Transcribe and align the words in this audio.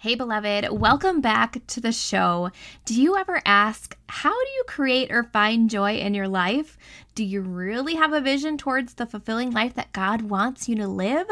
Hey, 0.00 0.14
beloved, 0.14 0.68
welcome 0.70 1.20
back 1.20 1.66
to 1.66 1.80
the 1.80 1.90
show. 1.90 2.52
Do 2.84 2.94
you 3.02 3.16
ever 3.16 3.42
ask, 3.44 3.96
how 4.08 4.30
do 4.30 4.50
you 4.50 4.62
create 4.68 5.10
or 5.10 5.24
find 5.24 5.68
joy 5.68 5.96
in 5.96 6.14
your 6.14 6.28
life? 6.28 6.78
Do 7.16 7.24
you 7.24 7.40
really 7.40 7.96
have 7.96 8.12
a 8.12 8.20
vision 8.20 8.56
towards 8.58 8.94
the 8.94 9.06
fulfilling 9.06 9.50
life 9.50 9.74
that 9.74 9.92
God 9.92 10.22
wants 10.22 10.68
you 10.68 10.76
to 10.76 10.86
live? 10.86 11.26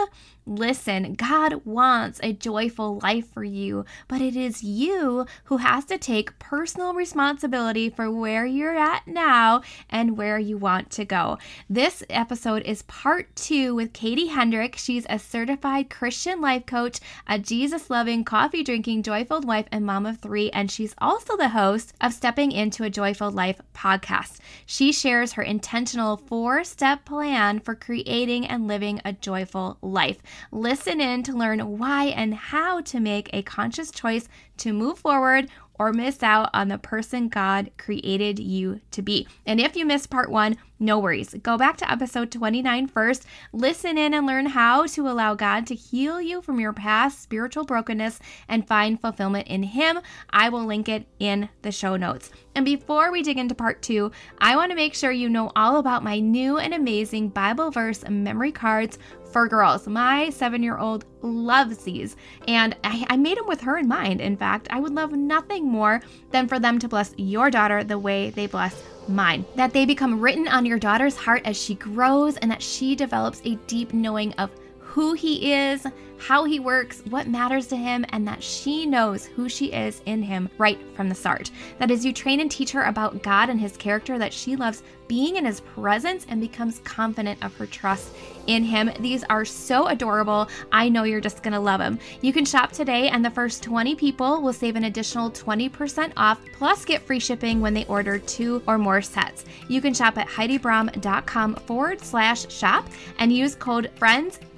Listen, 0.49 1.15
God 1.15 1.63
wants 1.65 2.21
a 2.23 2.33
joyful 2.33 3.01
life 3.03 3.29
for 3.33 3.43
you, 3.43 3.85
but 4.07 4.21
it 4.21 4.37
is 4.37 4.63
you 4.63 5.27
who 5.47 5.57
has 5.57 5.85
to 5.87 5.99
take 5.99 6.39
personal 6.39 6.95
responsibility 6.95 7.91
for 7.91 8.13
where 8.13 8.47
you're 8.47 8.77
at 8.77 9.09
now 9.09 9.63
and 9.91 10.17
where 10.17 10.39
you 10.39 10.57
want 10.57 10.91
to 10.91 11.05
go. 11.05 11.37
This 11.69 12.05
episode 12.09 12.63
is 12.63 12.83
part 12.83 13.35
two 13.35 13.75
with 13.75 13.93
Katie 13.93 14.29
Hendrick. 14.29 14.77
She's 14.77 15.05
a 15.11 15.19
certified 15.19 15.91
Christian 15.91 16.41
life 16.41 16.65
coach, 16.65 17.01
a 17.27 17.41
Jesus 17.41 17.91
loving, 17.91 18.23
coffee 18.23 18.63
drinking, 18.63 19.03
joyful 19.03 19.41
wife, 19.41 19.67
and 19.73 19.85
mom 19.85 20.07
of 20.07 20.19
three, 20.19 20.51
and 20.51 20.71
she's 20.71 20.95
also 20.99 21.37
the 21.37 21.49
host 21.49 21.93
of 22.01 22.13
Stepping 22.13 22.53
into 22.53 22.85
a 22.85 22.91
Joyful 22.91 23.33
Life 23.33 23.61
podcast. 23.75 24.39
She 24.65 24.93
shares 24.93 25.33
her 25.33 25.43
intentional 25.43 26.17
four 26.17 26.63
step 26.63 27.05
plan 27.05 27.59
for 27.59 27.75
creating 27.75 28.47
and 28.47 28.69
living 28.69 29.01
a 29.05 29.13
joyful 29.13 29.79
life. 29.83 30.23
Listen 30.51 31.01
in 31.01 31.23
to 31.25 31.37
learn 31.37 31.79
why 31.79 32.07
and 32.07 32.35
how 32.35 32.81
to 32.83 33.01
make 33.01 33.31
a 33.33 33.43
conscious 33.43 33.91
choice 33.91 34.29
to 34.59 34.73
move 34.73 34.99
forward 34.99 35.49
or 35.79 35.93
miss 35.93 36.23
out 36.23 36.51
on 36.55 36.69
the 36.69 36.79
person 36.79 37.29
God 37.29 37.71
created 37.77 38.39
you 38.39 38.81
to 38.93 39.03
be. 39.03 39.27
And 39.45 39.61
if 39.61 39.77
you 39.77 39.85
missed 39.85 40.11
part 40.11 40.31
one, 40.31 40.57
no 40.79 40.99
worries. 40.99 41.35
Go 41.43 41.57
back 41.57 41.79
to 41.79 41.91
episode 41.91 42.31
29 42.31 42.89
first, 42.89 43.25
listen 43.53 43.97
in 43.97 44.13
and 44.13 44.27
learn 44.27 44.47
how 44.47 44.87
to 44.87 45.09
allow 45.09 45.35
God 45.35 45.67
to 45.69 45.75
heal 45.75 46.21
you 46.21 46.43
from 46.43 46.61
your 46.61 46.75
past 46.75 47.23
spiritual 47.23 47.65
brokenness 47.65 48.21
and 48.49 48.69
find 48.69 49.01
fulfillment 49.01 49.49
in 49.49 49.63
Him. 49.63 50.01
I 50.31 50.51
will 50.51 50.65
link 50.67 50.89
it 50.89 51.07
in 51.19 51.49
the 51.63 51.73
show 51.73 51.97
notes. 51.97 52.31
And 52.55 52.65
before 52.65 53.11
we 53.11 53.23
dig 53.23 53.39
into 53.39 53.55
part 53.55 53.81
two, 53.83 54.13
I 54.39 54.57
want 54.57 54.71
to 54.71 54.77
make 54.77 54.95
sure 54.95 55.13
you 55.13 55.31
know 55.31 55.51
all 55.57 55.79
about 55.79 56.05
my 56.05 56.19
new 56.19 56.59
and 56.59 56.75
amazing 56.75 57.31
Bible 57.31 57.71
verse 57.71 58.05
memory 58.09 58.53
cards 58.53 58.99
for 59.37 59.47
girls. 59.47 59.87
My 59.87 60.31
seven 60.31 60.63
year 60.63 60.79
old 60.79 61.05
loves 61.21 61.85
these, 61.85 62.17
and 62.49 62.75
I, 62.83 63.05
I, 63.11 63.19
made 63.19 63.37
them 63.37 63.47
with 63.47 63.61
her 63.61 63.77
in 63.77 63.87
mind. 63.87 64.23
In 64.23 64.35
fact, 64.35 64.67
I 64.71 64.81
would 64.81 64.95
love 64.95 65.13
nothing 65.13 65.69
more 65.69 66.01
than 66.31 66.49
for 66.49 66.59
them 66.59 66.79
to 66.79 66.89
bless 66.89 67.13
your 67.19 67.51
daughter 67.51 67.85
the 67.85 67.99
way 67.99 68.31
they 68.31 68.47
bless 68.47 68.83
mine. 69.09 69.45
That 69.55 69.75
they 69.75 69.85
become 69.85 70.23
written 70.23 70.49
on 70.49 70.65
your 70.65 70.79
daughter's 70.79 71.17
heart 71.17 71.43
as 71.45 71.55
she 71.55 71.75
grows 71.75 72.39
and 72.39 72.51
that 72.51 72.63
she 72.63 72.97
develops 72.97 73.43
a 73.45 73.57
deep 73.67 73.93
knowing 73.93 74.33
of 74.39 74.51
who 74.79 75.13
he 75.13 75.53
is, 75.53 75.87
how 76.19 76.45
he 76.45 76.61
works, 76.61 77.03
what 77.11 77.29
matters 77.29 77.67
to 77.69 77.77
him, 77.77 78.05
and 78.11 78.27
that 78.27 78.43
she 78.43 78.87
knows 78.87 79.27
who 79.27 79.49
she 79.49 79.73
is 79.73 80.03
in 80.07 80.23
him 80.23 80.49
right 80.59 80.79
from 80.95 81.09
the 81.09 81.15
start. 81.15 81.51
That 81.79 81.91
as 81.91 82.05
you 82.05 82.13
train 82.13 82.41
and 82.41 82.51
teach 82.51 82.71
her 82.73 82.85
about 82.85 83.23
God 83.23 83.51
and 83.51 83.61
his 83.61 83.77
character, 83.77 84.19
that 84.19 84.33
she 84.33 84.57
loves 84.57 84.83
being 85.09 85.37
in 85.37 85.45
his 85.45 85.61
presence 85.61 86.27
and 86.29 86.41
becomes 86.41 86.81
confident 86.81 87.45
of 87.45 87.55
her 87.57 87.67
trust 87.67 88.13
in 88.47 88.65
him. 88.65 88.91
These 89.01 89.25
are 89.25 89.45
so 89.45 89.87
adorable. 89.87 90.49
I 90.73 90.89
know 90.89 91.05
you're 91.05 91.21
just 91.21 91.43
going 91.43 91.53
to 91.53 91.61
love 91.61 91.81
them. 91.81 91.99
You 92.23 92.33
can 92.33 92.45
shop 92.45 92.73
today, 92.73 93.09
and 93.09 93.25
the 93.25 93.31
first 93.31 93.63
20 93.63 93.95
people 93.95 94.41
will 94.43 94.53
save 94.53 94.77
an 94.77 94.85
additional 94.85 95.31
20% 95.31 96.13
off, 96.17 96.41
plus 96.53 96.85
get 96.85 97.03
free 97.03 97.21
shipping 97.21 97.61
when 97.61 97.75
they 97.75 97.85
order 97.87 98.19
two 98.19 98.63
or 98.67 98.79
more 98.79 99.03
sets. 99.03 99.45
You 99.69 99.81
can 99.81 99.95
shop 99.95 100.19
at 100.19 100.29
HeidiBrom.com 100.29 101.55
forward 101.57 102.01
slash 102.01 102.51
shop 102.53 102.87
and 103.19 103.33
use 103.33 103.55
code 103.55 103.91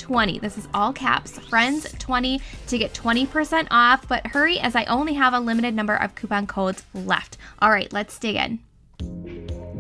FRIENDS20. 0.09 0.41
This 0.41 0.57
is 0.59 0.69
all 0.73 0.93
caps 0.93 1.39
friends20 1.39 2.41
to 2.69 2.79
get 2.79 2.95
20% 2.95 3.69
off, 3.71 4.09
but 4.09 4.27
hurry 4.29 4.59
as 4.59 4.75
I 4.75 4.85
only 4.85 5.15
have 5.15 5.35
a 5.35 5.41
limited 5.41 5.75
number 5.75 5.95
of 5.95 6.15
coupon 6.15 6.47
codes 6.47 6.83
left. 6.95 7.37
All 7.61 7.71
right, 7.71 7.93
let's 7.93 8.19
dig 8.19 8.37
in. 8.37 8.59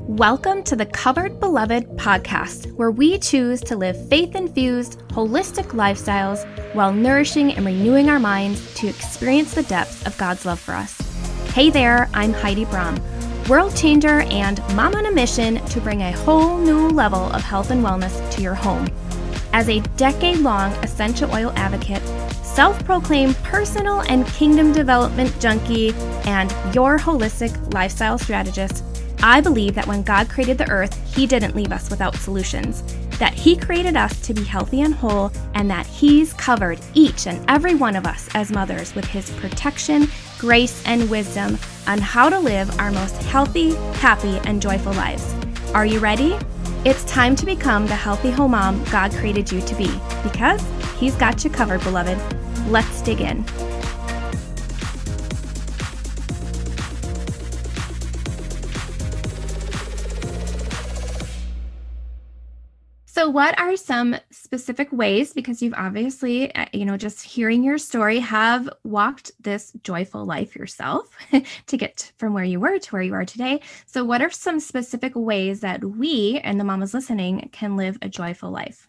Welcome 0.06 0.62
to 0.64 0.76
the 0.76 0.86
Covered 0.86 1.38
Beloved 1.40 1.96
podcast, 1.96 2.72
where 2.74 2.90
we 2.90 3.18
choose 3.18 3.60
to 3.62 3.76
live 3.76 4.08
faith 4.08 4.34
infused, 4.34 5.00
holistic 5.08 5.68
lifestyles 5.68 6.44
while 6.74 6.92
nourishing 6.92 7.52
and 7.54 7.64
renewing 7.64 8.08
our 8.08 8.18
minds 8.18 8.74
to 8.74 8.88
experience 8.88 9.54
the 9.54 9.62
depths 9.64 10.06
of 10.06 10.16
God's 10.18 10.44
love 10.44 10.60
for 10.60 10.72
us. 10.72 10.98
Hey 11.52 11.70
there, 11.70 12.08
I'm 12.14 12.32
Heidi 12.32 12.64
Brom, 12.66 13.00
world 13.48 13.76
changer 13.76 14.20
and 14.30 14.58
mom 14.74 14.94
on 14.94 15.06
a 15.06 15.12
mission 15.12 15.64
to 15.66 15.80
bring 15.80 16.02
a 16.02 16.12
whole 16.12 16.58
new 16.58 16.88
level 16.88 17.24
of 17.32 17.42
health 17.42 17.70
and 17.70 17.84
wellness 17.84 18.30
to 18.32 18.42
your 18.42 18.54
home. 18.54 18.88
As 19.52 19.68
a 19.68 19.80
decade 19.96 20.38
long 20.38 20.72
essential 20.84 21.32
oil 21.32 21.52
advocate, 21.56 22.02
self 22.44 22.82
proclaimed 22.84 23.36
personal 23.38 24.00
and 24.02 24.26
kingdom 24.28 24.72
development 24.72 25.34
junkie, 25.40 25.92
and 26.24 26.50
your 26.74 26.98
holistic 26.98 27.72
lifestyle 27.72 28.18
strategist, 28.18 28.84
I 29.22 29.40
believe 29.40 29.74
that 29.74 29.86
when 29.86 30.02
God 30.02 30.28
created 30.28 30.58
the 30.58 30.70
earth, 30.70 30.94
He 31.14 31.26
didn't 31.26 31.56
leave 31.56 31.72
us 31.72 31.90
without 31.90 32.14
solutions. 32.16 32.82
That 33.18 33.34
He 33.34 33.56
created 33.56 33.96
us 33.96 34.20
to 34.22 34.34
be 34.34 34.44
healthy 34.44 34.82
and 34.82 34.94
whole, 34.94 35.32
and 35.54 35.70
that 35.70 35.86
He's 35.86 36.32
covered 36.34 36.78
each 36.94 37.26
and 37.26 37.44
every 37.50 37.74
one 37.74 37.96
of 37.96 38.06
us 38.06 38.28
as 38.34 38.52
mothers 38.52 38.94
with 38.94 39.06
His 39.06 39.30
protection, 39.30 40.08
grace, 40.38 40.82
and 40.86 41.10
wisdom 41.10 41.58
on 41.86 41.98
how 41.98 42.28
to 42.28 42.38
live 42.38 42.78
our 42.78 42.92
most 42.92 43.20
healthy, 43.24 43.74
happy, 43.94 44.38
and 44.44 44.62
joyful 44.62 44.92
lives. 44.92 45.34
Are 45.74 45.86
you 45.86 45.98
ready? 45.98 46.38
It's 46.84 47.02
time 47.04 47.34
to 47.34 47.44
become 47.44 47.88
the 47.88 47.96
healthy 47.96 48.30
home 48.30 48.52
mom 48.52 48.84
God 48.84 49.10
created 49.10 49.50
you 49.50 49.60
to 49.62 49.74
be 49.74 49.90
because 50.22 50.64
He's 50.96 51.16
got 51.16 51.42
you 51.42 51.50
covered, 51.50 51.82
beloved. 51.82 52.16
Let's 52.68 53.02
dig 53.02 53.20
in. 53.20 53.44
So, 63.06 63.28
what 63.28 63.58
are 63.58 63.76
some 63.76 64.14
specific 64.48 64.90
ways, 64.90 65.34
because 65.34 65.60
you've 65.60 65.74
obviously, 65.76 66.54
uh, 66.54 66.64
you 66.72 66.86
know, 66.86 66.96
just 66.96 67.22
hearing 67.22 67.62
your 67.62 67.76
story, 67.76 68.18
have 68.18 68.66
walked 68.82 69.30
this 69.38 69.72
joyful 69.82 70.24
life 70.24 70.56
yourself 70.56 71.14
to 71.66 71.76
get 71.76 72.12
from 72.16 72.32
where 72.32 72.44
you 72.44 72.58
were 72.58 72.78
to 72.78 72.90
where 72.90 73.02
you 73.02 73.12
are 73.12 73.26
today? 73.26 73.60
So, 73.84 74.04
what 74.04 74.22
are 74.22 74.30
some 74.30 74.58
specific 74.58 75.12
ways 75.14 75.60
that 75.60 75.84
we 75.84 76.40
and 76.42 76.58
the 76.58 76.64
mamas 76.64 76.94
listening 76.94 77.50
can 77.52 77.76
live 77.76 77.98
a 78.00 78.08
joyful 78.08 78.50
life? 78.50 78.88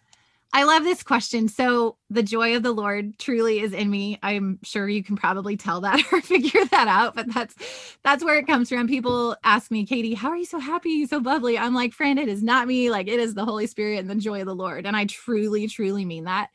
I 0.52 0.64
love 0.64 0.82
this 0.82 1.04
question. 1.04 1.46
So, 1.46 1.96
the 2.08 2.24
joy 2.24 2.56
of 2.56 2.64
the 2.64 2.72
Lord 2.72 3.18
truly 3.18 3.60
is 3.60 3.72
in 3.72 3.88
me. 3.88 4.18
I'm 4.22 4.58
sure 4.64 4.88
you 4.88 5.04
can 5.04 5.14
probably 5.14 5.56
tell 5.56 5.80
that 5.82 6.02
or 6.12 6.20
figure 6.20 6.64
that 6.66 6.88
out, 6.88 7.14
but 7.14 7.32
that's 7.32 7.54
that's 8.02 8.24
where 8.24 8.38
it 8.38 8.46
comes 8.46 8.68
from. 8.68 8.88
People 8.88 9.36
ask 9.44 9.70
me, 9.70 9.86
"Katie, 9.86 10.14
how 10.14 10.30
are 10.30 10.36
you 10.36 10.44
so 10.44 10.58
happy, 10.58 11.06
so 11.06 11.20
bubbly?" 11.20 11.56
I'm 11.56 11.74
like, 11.74 11.92
"Friend, 11.92 12.18
it 12.18 12.28
is 12.28 12.42
not 12.42 12.66
me. 12.66 12.90
Like 12.90 13.06
it 13.06 13.20
is 13.20 13.34
the 13.34 13.44
Holy 13.44 13.66
Spirit 13.68 14.00
and 14.00 14.10
the 14.10 14.16
joy 14.16 14.40
of 14.40 14.46
the 14.46 14.54
Lord." 14.54 14.86
And 14.86 14.96
I 14.96 15.04
truly 15.04 15.68
truly 15.68 16.04
mean 16.04 16.24
that. 16.24 16.50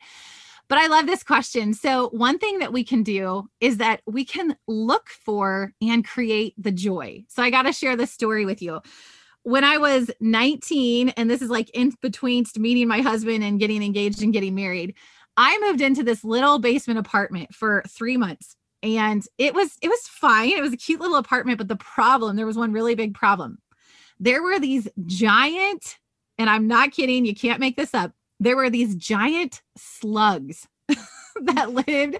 But 0.68 0.78
I 0.78 0.88
love 0.88 1.06
this 1.06 1.22
question. 1.22 1.74
So, 1.74 2.08
one 2.10 2.38
thing 2.38 2.58
that 2.58 2.72
we 2.72 2.84
can 2.84 3.02
do 3.02 3.48
is 3.60 3.78
that 3.78 4.02
we 4.06 4.24
can 4.24 4.56
look 4.66 5.08
for 5.08 5.72
and 5.80 6.06
create 6.06 6.54
the 6.58 6.72
joy. 6.72 7.24
So, 7.28 7.42
I 7.42 7.50
got 7.50 7.62
to 7.62 7.72
share 7.72 7.96
this 7.96 8.10
story 8.10 8.44
with 8.44 8.60
you 8.60 8.80
when 9.46 9.62
I 9.62 9.78
was 9.78 10.10
19, 10.18 11.10
and 11.10 11.30
this 11.30 11.40
is 11.40 11.50
like 11.50 11.70
in 11.70 11.92
between 12.02 12.46
meeting 12.58 12.88
my 12.88 13.00
husband 13.00 13.44
and 13.44 13.60
getting 13.60 13.80
engaged 13.80 14.20
and 14.20 14.32
getting 14.32 14.56
married, 14.56 14.96
I 15.36 15.56
moved 15.60 15.80
into 15.80 16.02
this 16.02 16.24
little 16.24 16.58
basement 16.58 16.98
apartment 16.98 17.54
for 17.54 17.84
three 17.88 18.16
months. 18.16 18.56
And 18.82 19.24
it 19.38 19.54
was 19.54 19.76
it 19.80 19.88
was 19.88 20.00
fine. 20.08 20.50
It 20.50 20.62
was 20.62 20.72
a 20.72 20.76
cute 20.76 21.00
little 21.00 21.14
apartment, 21.14 21.58
but 21.58 21.68
the 21.68 21.76
problem, 21.76 22.34
there 22.34 22.44
was 22.44 22.56
one 22.56 22.72
really 22.72 22.96
big 22.96 23.14
problem. 23.14 23.58
There 24.18 24.42
were 24.42 24.58
these 24.58 24.88
giant, 25.06 25.96
and 26.38 26.50
I'm 26.50 26.66
not 26.66 26.90
kidding, 26.90 27.24
you 27.24 27.34
can't 27.34 27.60
make 27.60 27.76
this 27.76 27.94
up. 27.94 28.10
There 28.40 28.56
were 28.56 28.68
these 28.68 28.96
giant 28.96 29.62
slugs 29.76 30.66
that 31.42 31.70
lived 31.70 32.16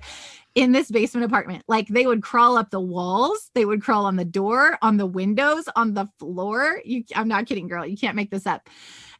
in 0.56 0.72
this 0.72 0.90
basement 0.90 1.24
apartment. 1.24 1.62
Like 1.68 1.86
they 1.86 2.06
would 2.06 2.22
crawl 2.22 2.56
up 2.56 2.70
the 2.70 2.80
walls, 2.80 3.50
they 3.54 3.64
would 3.64 3.82
crawl 3.82 4.06
on 4.06 4.16
the 4.16 4.24
door, 4.24 4.78
on 4.82 4.96
the 4.96 5.06
windows, 5.06 5.68
on 5.76 5.94
the 5.94 6.08
floor. 6.18 6.80
You 6.84 7.04
I'm 7.14 7.28
not 7.28 7.46
kidding, 7.46 7.68
girl. 7.68 7.86
You 7.86 7.96
can't 7.96 8.16
make 8.16 8.30
this 8.30 8.46
up. 8.46 8.68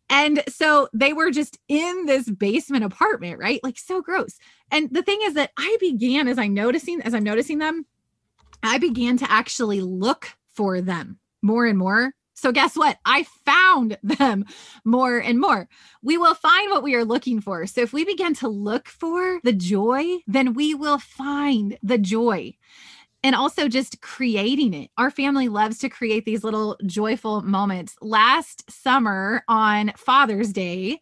And 0.08 0.42
so 0.48 0.88
they 0.94 1.12
were 1.12 1.30
just 1.30 1.58
in 1.68 2.06
this 2.06 2.28
basement 2.30 2.84
apartment, 2.84 3.38
right? 3.38 3.60
Like 3.62 3.78
so 3.78 4.00
gross. 4.00 4.38
And 4.70 4.88
the 4.90 5.02
thing 5.02 5.18
is 5.22 5.34
that 5.34 5.50
I 5.58 5.76
began 5.78 6.26
as 6.26 6.38
I 6.38 6.48
noticing 6.48 7.02
as 7.02 7.14
I'm 7.14 7.24
noticing 7.24 7.58
them, 7.58 7.84
I 8.62 8.78
began 8.78 9.18
to 9.18 9.30
actually 9.30 9.82
look 9.82 10.30
for 10.54 10.80
them 10.80 11.18
more 11.42 11.66
and 11.66 11.78
more 11.78 12.12
so, 12.36 12.52
guess 12.52 12.76
what? 12.76 12.98
I 13.04 13.24
found 13.44 13.98
them 14.02 14.44
more 14.84 15.18
and 15.18 15.40
more. 15.40 15.68
We 16.02 16.18
will 16.18 16.34
find 16.34 16.70
what 16.70 16.82
we 16.82 16.94
are 16.94 17.04
looking 17.04 17.40
for. 17.40 17.66
So, 17.66 17.80
if 17.80 17.92
we 17.92 18.04
begin 18.04 18.34
to 18.36 18.48
look 18.48 18.88
for 18.88 19.40
the 19.42 19.54
joy, 19.54 20.18
then 20.26 20.52
we 20.52 20.74
will 20.74 20.98
find 20.98 21.78
the 21.82 21.98
joy. 21.98 22.54
And 23.24 23.34
also 23.34 23.66
just 23.66 24.02
creating 24.02 24.72
it. 24.72 24.90
Our 24.98 25.10
family 25.10 25.48
loves 25.48 25.78
to 25.78 25.88
create 25.88 26.26
these 26.26 26.44
little 26.44 26.76
joyful 26.86 27.42
moments. 27.42 27.96
Last 28.00 28.70
summer 28.70 29.42
on 29.48 29.92
Father's 29.96 30.52
Day, 30.52 31.00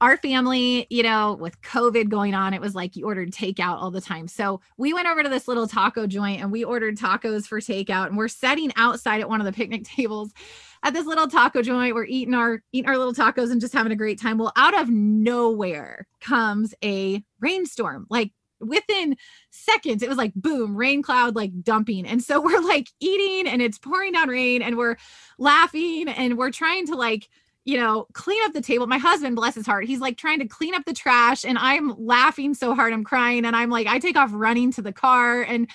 our 0.00 0.16
family, 0.16 0.86
you 0.88 1.02
know, 1.02 1.34
with 1.34 1.60
COVID 1.60 2.08
going 2.08 2.34
on, 2.34 2.54
it 2.54 2.60
was 2.60 2.74
like 2.74 2.96
you 2.96 3.04
ordered 3.04 3.32
takeout 3.32 3.80
all 3.80 3.90
the 3.90 4.00
time. 4.00 4.26
So 4.28 4.60
we 4.78 4.94
went 4.94 5.06
over 5.06 5.22
to 5.22 5.28
this 5.28 5.46
little 5.46 5.68
taco 5.68 6.06
joint 6.06 6.40
and 6.40 6.50
we 6.50 6.64
ordered 6.64 6.96
tacos 6.96 7.46
for 7.46 7.60
takeout. 7.60 8.06
And 8.06 8.16
we're 8.16 8.28
sitting 8.28 8.72
outside 8.76 9.20
at 9.20 9.28
one 9.28 9.40
of 9.40 9.46
the 9.46 9.52
picnic 9.52 9.84
tables 9.96 10.32
at 10.82 10.94
this 10.94 11.06
little 11.06 11.28
taco 11.28 11.62
joint. 11.62 11.94
We're 11.94 12.04
eating 12.04 12.34
our 12.34 12.62
eating 12.72 12.88
our 12.88 12.98
little 12.98 13.14
tacos 13.14 13.50
and 13.50 13.60
just 13.60 13.74
having 13.74 13.92
a 13.92 13.96
great 13.96 14.20
time. 14.20 14.38
Well, 14.38 14.52
out 14.56 14.78
of 14.78 14.88
nowhere 14.88 16.06
comes 16.20 16.74
a 16.82 17.22
rainstorm. 17.40 18.06
Like 18.10 18.32
within 18.60 19.16
seconds, 19.50 20.02
it 20.02 20.08
was 20.08 20.18
like 20.18 20.32
boom, 20.34 20.76
rain 20.76 21.02
cloud 21.02 21.36
like 21.36 21.62
dumping. 21.62 22.06
And 22.06 22.22
so 22.22 22.40
we're 22.44 22.60
like 22.60 22.88
eating 23.00 23.50
and 23.50 23.62
it's 23.62 23.78
pouring 23.78 24.12
down 24.12 24.28
rain 24.28 24.62
and 24.62 24.76
we're 24.76 24.96
laughing 25.38 26.08
and 26.08 26.38
we're 26.38 26.50
trying 26.50 26.86
to 26.86 26.96
like 26.96 27.28
you 27.66 27.76
know, 27.76 28.06
clean 28.14 28.42
up 28.44 28.52
the 28.52 28.62
table. 28.62 28.86
My 28.86 28.98
husband, 28.98 29.36
bless 29.36 29.54
his 29.54 29.66
heart, 29.66 29.84
he's 29.84 30.00
like 30.00 30.16
trying 30.16 30.38
to 30.38 30.48
clean 30.48 30.74
up 30.74 30.84
the 30.86 30.94
trash, 30.94 31.44
and 31.44 31.58
I'm 31.58 31.94
laughing 31.98 32.54
so 32.54 32.74
hard, 32.74 32.92
I'm 32.92 33.04
crying, 33.04 33.44
and 33.44 33.54
I'm 33.54 33.70
like, 33.70 33.86
I 33.86 33.98
take 33.98 34.16
off 34.16 34.30
running 34.32 34.72
to 34.72 34.82
the 34.82 34.92
car. 34.92 35.42
And 35.42 35.68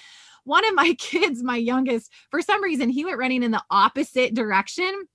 one 0.45 0.65
of 0.67 0.73
my 0.73 0.93
kids, 0.99 1.43
my 1.43 1.57
youngest, 1.57 2.11
for 2.31 2.41
some 2.41 2.63
reason, 2.63 2.89
he 2.89 3.05
went 3.05 3.17
running 3.17 3.43
in 3.43 3.51
the 3.51 3.63
opposite 3.69 4.33
direction. 4.33 5.07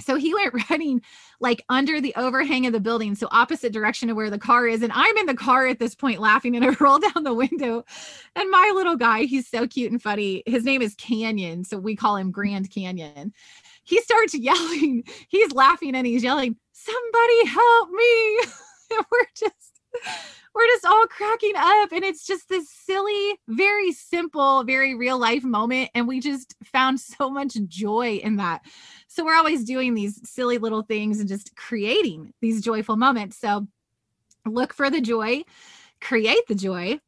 So 0.00 0.14
he 0.14 0.32
went 0.32 0.54
running 0.70 1.02
like 1.40 1.64
under 1.68 2.00
the 2.00 2.14
overhang 2.16 2.66
of 2.66 2.72
the 2.72 2.80
building, 2.80 3.14
so 3.14 3.28
opposite 3.32 3.72
direction 3.72 4.10
of 4.10 4.16
where 4.16 4.30
the 4.30 4.38
car 4.38 4.66
is. 4.66 4.82
And 4.82 4.92
I'm 4.94 5.16
in 5.16 5.26
the 5.26 5.34
car 5.34 5.66
at 5.66 5.80
this 5.80 5.94
point 5.94 6.20
laughing, 6.20 6.54
and 6.54 6.64
I 6.64 6.68
roll 6.80 7.00
down 7.00 7.24
the 7.24 7.34
window. 7.34 7.84
And 8.36 8.50
my 8.50 8.72
little 8.74 8.96
guy, 8.96 9.24
he's 9.24 9.48
so 9.48 9.66
cute 9.66 9.90
and 9.90 10.00
funny. 10.00 10.44
His 10.46 10.64
name 10.64 10.82
is 10.82 10.94
Canyon, 10.94 11.64
so 11.64 11.78
we 11.78 11.96
call 11.96 12.16
him 12.16 12.30
Grand 12.30 12.70
Canyon 12.70 13.32
he 13.88 14.00
starts 14.02 14.34
yelling. 14.34 15.02
He's 15.28 15.52
laughing 15.52 15.94
and 15.94 16.06
he's 16.06 16.22
yelling, 16.22 16.56
Somebody 16.72 17.46
help 17.46 17.90
me. 17.90 18.40
we're 19.10 19.26
just 19.34 19.67
we're 20.54 20.66
just 20.66 20.84
all 20.84 21.06
cracking 21.06 21.54
up 21.56 21.92
and 21.92 22.04
it's 22.04 22.26
just 22.26 22.48
this 22.48 22.68
silly 22.68 23.38
very 23.48 23.92
simple 23.92 24.64
very 24.64 24.94
real 24.94 25.18
life 25.18 25.44
moment 25.44 25.90
and 25.94 26.08
we 26.08 26.20
just 26.20 26.54
found 26.64 27.00
so 27.00 27.30
much 27.30 27.56
joy 27.66 28.20
in 28.22 28.36
that. 28.36 28.62
So 29.06 29.24
we're 29.24 29.36
always 29.36 29.64
doing 29.64 29.94
these 29.94 30.20
silly 30.28 30.58
little 30.58 30.82
things 30.82 31.20
and 31.20 31.28
just 31.28 31.54
creating 31.56 32.32
these 32.40 32.60
joyful 32.62 32.96
moments. 32.96 33.38
So 33.38 33.66
look 34.46 34.72
for 34.72 34.90
the 34.90 35.00
joy 35.00 35.44
create 36.00 36.46
the 36.46 36.54
joy. 36.54 37.00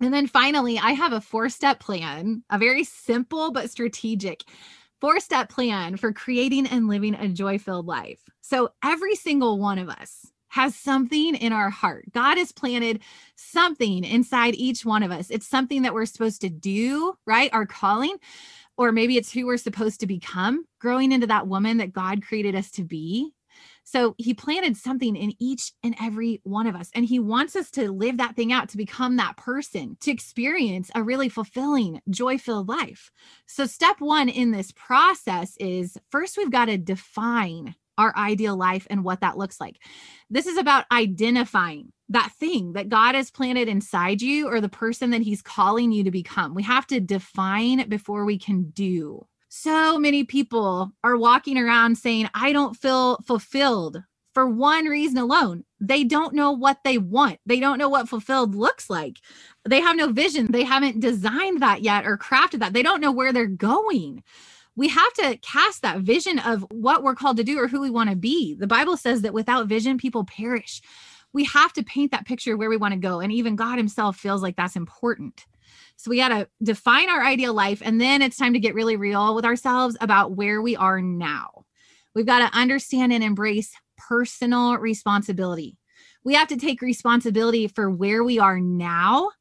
And 0.00 0.14
then 0.14 0.26
finally 0.26 0.78
i 0.78 0.92
have 0.92 1.12
a 1.12 1.20
four 1.20 1.48
step 1.48 1.78
plan 1.78 2.42
a 2.50 2.58
very 2.58 2.84
simple 2.84 3.52
but 3.52 3.70
strategic 3.70 4.44
four 5.00 5.20
step 5.20 5.48
plan 5.48 5.96
for 5.96 6.12
creating 6.12 6.66
and 6.66 6.88
living 6.88 7.14
a 7.14 7.28
joy 7.28 7.58
filled 7.58 7.86
life. 7.86 8.20
So, 8.40 8.70
every 8.84 9.14
single 9.14 9.58
one 9.58 9.78
of 9.78 9.88
us 9.88 10.30
has 10.50 10.74
something 10.74 11.34
in 11.36 11.52
our 11.52 11.70
heart. 11.70 12.12
God 12.12 12.36
has 12.36 12.52
planted 12.52 13.00
something 13.36 14.04
inside 14.04 14.54
each 14.54 14.84
one 14.84 15.02
of 15.02 15.10
us. 15.10 15.30
It's 15.30 15.46
something 15.46 15.82
that 15.82 15.94
we're 15.94 16.06
supposed 16.06 16.42
to 16.42 16.50
do, 16.50 17.14
right? 17.24 17.50
Our 17.52 17.66
calling, 17.66 18.16
or 18.76 18.92
maybe 18.92 19.16
it's 19.16 19.32
who 19.32 19.46
we're 19.46 19.56
supposed 19.56 20.00
to 20.00 20.06
become, 20.06 20.64
growing 20.80 21.12
into 21.12 21.28
that 21.28 21.46
woman 21.46 21.78
that 21.78 21.92
God 21.92 22.26
created 22.26 22.54
us 22.54 22.70
to 22.72 22.84
be. 22.84 23.32
So 23.84 24.14
he 24.18 24.34
planted 24.34 24.76
something 24.76 25.16
in 25.16 25.32
each 25.38 25.72
and 25.82 25.94
every 26.00 26.40
one 26.44 26.66
of 26.66 26.74
us. 26.76 26.90
And 26.94 27.04
he 27.04 27.18
wants 27.18 27.56
us 27.56 27.70
to 27.72 27.90
live 27.90 28.18
that 28.18 28.36
thing 28.36 28.52
out, 28.52 28.68
to 28.70 28.76
become 28.76 29.16
that 29.16 29.36
person, 29.36 29.96
to 30.00 30.10
experience 30.10 30.90
a 30.94 31.02
really 31.02 31.28
fulfilling, 31.28 32.00
joy 32.08 32.38
filled 32.38 32.68
life. 32.68 33.10
So, 33.46 33.66
step 33.66 34.00
one 34.00 34.28
in 34.28 34.52
this 34.52 34.72
process 34.72 35.56
is 35.58 35.98
first, 36.10 36.36
we've 36.36 36.50
got 36.50 36.66
to 36.66 36.78
define 36.78 37.74
our 38.00 38.16
ideal 38.16 38.56
life 38.56 38.86
and 38.90 39.04
what 39.04 39.20
that 39.20 39.38
looks 39.38 39.60
like. 39.60 39.76
This 40.30 40.46
is 40.46 40.58
about 40.58 40.86
identifying 40.92 41.92
that 42.08 42.32
thing 42.40 42.72
that 42.74 42.88
God 42.88 43.14
has 43.14 43.30
planted 43.30 43.68
inside 43.68 44.22
you 44.22 44.48
or 44.48 44.60
the 44.60 44.68
person 44.68 45.10
that 45.10 45.22
he's 45.22 45.42
calling 45.42 45.92
you 45.92 46.04
to 46.04 46.10
become. 46.10 46.54
We 46.54 46.64
have 46.64 46.86
to 46.88 47.00
define 47.00 47.88
before 47.88 48.24
we 48.24 48.38
can 48.38 48.70
do 48.70 49.26
so 49.50 49.98
many 49.98 50.24
people 50.24 50.92
are 51.04 51.16
walking 51.16 51.58
around 51.58 51.98
saying, 51.98 52.28
I 52.34 52.52
don't 52.52 52.76
feel 52.76 53.18
fulfilled 53.26 54.02
for 54.32 54.48
one 54.48 54.86
reason 54.86 55.18
alone. 55.18 55.64
They 55.80 56.04
don't 56.04 56.34
know 56.34 56.52
what 56.52 56.78
they 56.84 56.98
want. 56.98 57.40
They 57.46 57.60
don't 57.60 57.78
know 57.78 57.88
what 57.88 58.08
fulfilled 58.08 58.54
looks 58.54 58.88
like. 58.88 59.18
They 59.68 59.80
have 59.80 59.96
no 59.96 60.12
vision. 60.12 60.52
They 60.52 60.64
haven't 60.64 61.00
designed 61.00 61.62
that 61.62 61.82
yet 61.82 62.06
or 62.06 62.16
crafted 62.16 62.60
that. 62.60 62.74
They 62.74 62.82
don't 62.82 63.00
know 63.00 63.12
where 63.12 63.32
they're 63.32 63.46
going. 63.46 64.22
We 64.80 64.88
have 64.88 65.12
to 65.12 65.36
cast 65.42 65.82
that 65.82 65.98
vision 65.98 66.38
of 66.38 66.64
what 66.70 67.02
we're 67.02 67.14
called 67.14 67.36
to 67.36 67.44
do 67.44 67.58
or 67.58 67.68
who 67.68 67.82
we 67.82 67.90
want 67.90 68.08
to 68.08 68.16
be. 68.16 68.54
The 68.54 68.66
Bible 68.66 68.96
says 68.96 69.20
that 69.20 69.34
without 69.34 69.66
vision, 69.66 69.98
people 69.98 70.24
perish. 70.24 70.80
We 71.34 71.44
have 71.44 71.74
to 71.74 71.84
paint 71.84 72.12
that 72.12 72.24
picture 72.24 72.56
where 72.56 72.70
we 72.70 72.78
want 72.78 72.94
to 72.94 72.98
go. 72.98 73.20
And 73.20 73.30
even 73.30 73.56
God 73.56 73.76
Himself 73.76 74.16
feels 74.16 74.40
like 74.40 74.56
that's 74.56 74.76
important. 74.76 75.44
So 75.96 76.08
we 76.08 76.16
got 76.16 76.28
to 76.28 76.48
define 76.62 77.10
our 77.10 77.22
ideal 77.22 77.52
life. 77.52 77.82
And 77.84 78.00
then 78.00 78.22
it's 78.22 78.38
time 78.38 78.54
to 78.54 78.58
get 78.58 78.74
really 78.74 78.96
real 78.96 79.34
with 79.34 79.44
ourselves 79.44 79.98
about 80.00 80.32
where 80.32 80.62
we 80.62 80.76
are 80.76 81.02
now. 81.02 81.66
We've 82.14 82.24
got 82.24 82.38
to 82.38 82.58
understand 82.58 83.12
and 83.12 83.22
embrace 83.22 83.74
personal 83.98 84.78
responsibility. 84.78 85.76
We 86.24 86.32
have 86.36 86.48
to 86.48 86.56
take 86.56 86.80
responsibility 86.80 87.68
for 87.68 87.90
where 87.90 88.24
we 88.24 88.38
are 88.38 88.58
now 88.58 89.32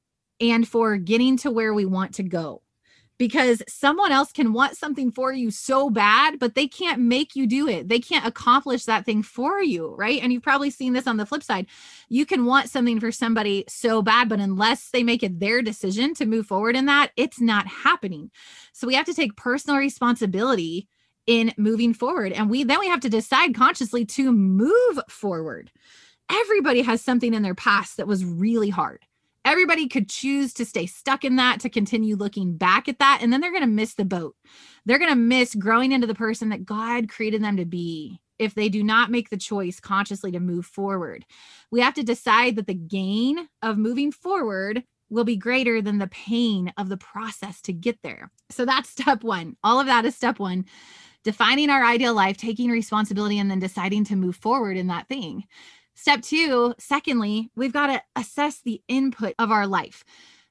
and 0.42 0.68
for 0.68 0.98
getting 0.98 1.38
to 1.38 1.50
where 1.50 1.74
we 1.74 1.86
want 1.86 2.16
to 2.16 2.24
go 2.24 2.62
because 3.20 3.62
someone 3.68 4.14
else 4.14 4.32
can 4.32 4.54
want 4.54 4.78
something 4.78 5.12
for 5.12 5.34
you 5.34 5.52
so 5.52 5.90
bad, 5.90 6.40
but 6.40 6.56
they 6.56 6.68
can't 6.68 7.02
make 7.02 7.36
you 7.36 7.46
do 7.46 7.68
it. 7.68 7.90
They 7.90 8.00
can't 8.00 8.26
accomplish 8.26 8.86
that 8.86 9.06
thing 9.06 9.22
for 9.24 9.62
you, 9.62 9.94
right? 9.96 10.24
And 10.24 10.32
you've 10.32 10.42
probably 10.42 10.72
seen 10.72 10.94
this 10.94 11.06
on 11.06 11.18
the 11.18 11.26
flip 11.26 11.44
side. 11.44 11.68
You 12.08 12.26
can 12.26 12.46
want 12.46 12.70
something 12.70 13.00
for 13.00 13.12
somebody 13.12 13.66
so 13.68 14.02
bad, 14.02 14.30
but 14.30 14.40
unless 14.40 14.90
they 14.90 15.04
make 15.04 15.22
it 15.22 15.40
their 15.40 15.62
decision 15.62 16.14
to 16.16 16.26
move 16.26 16.48
forward 16.48 16.78
in 16.78 16.86
that, 16.86 17.12
it's 17.18 17.42
not 17.42 17.68
happening. 17.68 18.32
So 18.72 18.88
we 18.88 18.96
have 18.96 19.06
to 19.08 19.14
take 19.14 19.36
personal 19.36 19.78
responsibility 19.78 20.88
in 21.28 21.54
moving 21.58 21.94
forward. 21.94 22.32
And 22.32 22.50
we 22.50 22.64
then 22.64 22.80
we 22.80 22.88
have 22.88 23.02
to 23.02 23.10
decide 23.10 23.54
consciously 23.54 24.06
to 24.06 24.32
move 24.32 25.00
forward. 25.10 25.70
Everybody 26.32 26.82
has 26.84 27.02
something 27.02 27.34
in 27.34 27.44
their 27.44 27.54
past 27.54 27.98
that 27.98 28.08
was 28.08 28.24
really 28.24 28.70
hard 28.70 29.04
everybody 29.46 29.88
could 29.88 30.10
choose 30.10 30.54
to 30.54 30.66
stay 30.66 30.86
stuck 30.86 31.24
in 31.24 31.38
that 31.38 31.60
to 31.62 31.70
continue 31.70 32.16
looking 32.16 32.56
back 32.58 32.88
at 32.88 33.00
that 33.00 33.20
and 33.22 33.32
then 33.32 33.42
they're 33.42 33.52
going 33.52 33.62
to 33.62 33.68
miss 33.68 33.96
the 33.96 34.06
boat. 34.06 34.36
They're 34.86 35.00
going 35.00 35.12
to 35.12 35.16
miss 35.16 35.56
growing 35.56 35.92
into 35.92 36.08
the 36.08 36.16
person 36.16 36.50
that 36.50 36.66
god 36.66 37.10
created 37.10 37.44
them 37.44 37.58
to 37.58 37.66
be 37.66 38.20
if 38.38 38.56
they 38.56 38.70
do 38.70 38.84
not 38.84 39.12
make 39.12 39.30
the 39.30 39.38
choice 39.38 39.80
consciously 39.80 40.32
to 40.32 40.40
move 40.40 40.66
forward. 40.66 41.26
We 41.72 41.82
have 41.82 41.94
to 41.96 42.04
decide 42.04 42.56
that 42.56 42.68
the 42.68 42.74
gain 42.74 43.48
of 43.62 43.78
moving 43.78 44.12
forward 44.12 44.84
will 45.10 45.24
be 45.24 45.36
greater 45.36 45.82
than 45.82 45.98
the 45.98 46.08
pain 46.08 46.72
of 46.78 46.88
the 46.88 46.98
process 46.98 47.62
to 47.62 47.74
get 47.74 48.00
there. 48.02 48.32
So 48.50 48.66
that's 48.66 48.90
step 49.00 49.24
one. 49.24 49.58
All 49.64 49.80
of 49.80 49.88
that 49.88 50.06
is 50.06 50.16
step 50.16 50.40
one. 50.40 50.66
Defining 51.26 51.70
our 51.70 51.84
ideal 51.84 52.14
life 52.14 52.38
taking 52.38 52.70
responsibility 52.70 53.40
and 53.40 53.52
then 53.52 53.60
deciding 53.60 54.06
to 54.06 54.16
move 54.16 54.38
forward 54.38 54.78
in 54.78 54.88
that 54.88 55.10
thing 55.10 55.44
Step 56.00 56.22
two, 56.22 56.74
secondly, 56.80 57.52
we've 57.58 57.74
got 57.74 57.88
to 57.88 58.02
assess 58.16 58.62
the 58.62 58.82
input 58.88 59.36
of 59.38 59.52
our 59.52 59.68
life. 59.68 60.06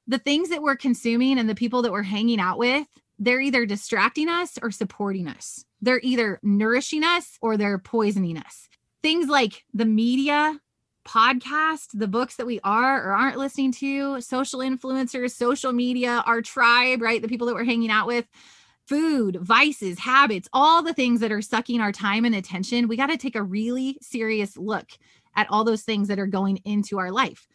The 0.06 0.18
things 0.18 0.50
that 0.50 0.60
we're 0.60 0.76
consuming 0.76 1.38
and 1.38 1.48
the 1.48 1.54
people 1.54 1.80
that 1.80 1.90
we're 1.90 2.02
hanging 2.02 2.38
out 2.38 2.58
with, 2.58 2.86
they're 3.18 3.40
either 3.40 3.64
distracting 3.64 4.28
us 4.28 4.58
or 4.60 4.70
supporting 4.70 5.26
us. 5.26 5.64
They're 5.80 6.02
either 6.02 6.38
nourishing 6.42 7.02
us 7.02 7.38
or 7.40 7.56
they're 7.56 7.78
poisoning 7.78 8.36
us. 8.36 8.68
Things 9.02 9.30
like 9.30 9.64
the 9.72 9.86
media, 9.86 10.60
podcast, 11.06 11.86
the 11.94 12.08
books 12.08 12.36
that 12.36 12.46
we 12.46 12.60
are 12.62 13.08
or 13.08 13.14
aren't 13.14 13.38
listening 13.38 13.72
to, 13.72 14.20
social 14.20 14.60
influencers, 14.60 15.30
social 15.30 15.72
media, 15.72 16.22
our 16.26 16.42
tribe, 16.42 17.00
right? 17.00 17.22
The 17.22 17.28
people 17.28 17.46
that 17.46 17.54
we're 17.54 17.64
hanging 17.64 17.90
out 17.90 18.06
with, 18.06 18.26
food, 18.86 19.36
vices, 19.36 19.98
habits, 19.98 20.48
all 20.52 20.82
the 20.82 20.94
things 20.94 21.20
that 21.20 21.32
are 21.32 21.42
sucking 21.42 21.80
our 21.80 21.92
time 21.92 22.24
and 22.24 22.34
attention. 22.34 22.88
We 22.88 22.96
got 22.96 23.08
to 23.08 23.18
take 23.18 23.36
a 23.36 23.42
really 23.42 23.98
serious 24.00 24.56
look 24.56 24.90
at 25.38 25.46
all 25.50 25.64
those 25.64 25.82
things 25.82 26.08
that 26.08 26.18
are 26.18 26.26
going 26.26 26.58
into 26.64 26.98
our 26.98 27.10
life. 27.10 27.46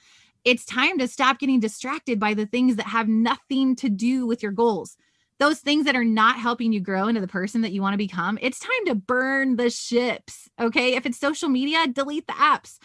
It's 0.46 0.66
time 0.66 0.98
to 1.00 1.08
stop 1.08 1.40
getting 1.40 1.60
distracted 1.60 2.20
by 2.20 2.34
the 2.34 2.46
things 2.46 2.78
that 2.78 2.88
have 2.88 3.08
nothing 3.08 3.76
to 3.78 3.90
do 3.90 4.26
with 4.26 4.42
your 4.42 4.52
goals. 4.52 4.98
Those 5.40 5.60
things 5.60 5.86
that 5.86 5.96
are 5.96 6.06
not 6.06 6.38
helping 6.38 6.72
you 6.72 6.80
grow 6.80 7.08
into 7.08 7.22
the 7.22 7.28
person 7.28 7.62
that 7.62 7.72
you 7.72 7.82
want 7.82 7.94
to 7.94 7.98
become. 7.98 8.38
It's 8.42 8.60
time 8.60 8.86
to 8.88 8.96
burn 8.96 9.56
the 9.58 9.70
ships. 9.70 10.50
Okay. 10.60 10.96
If 10.96 11.06
it's 11.06 11.20
social 11.20 11.50
media, 11.50 11.88
delete 11.88 12.28
the 12.28 12.34
apps 12.34 12.78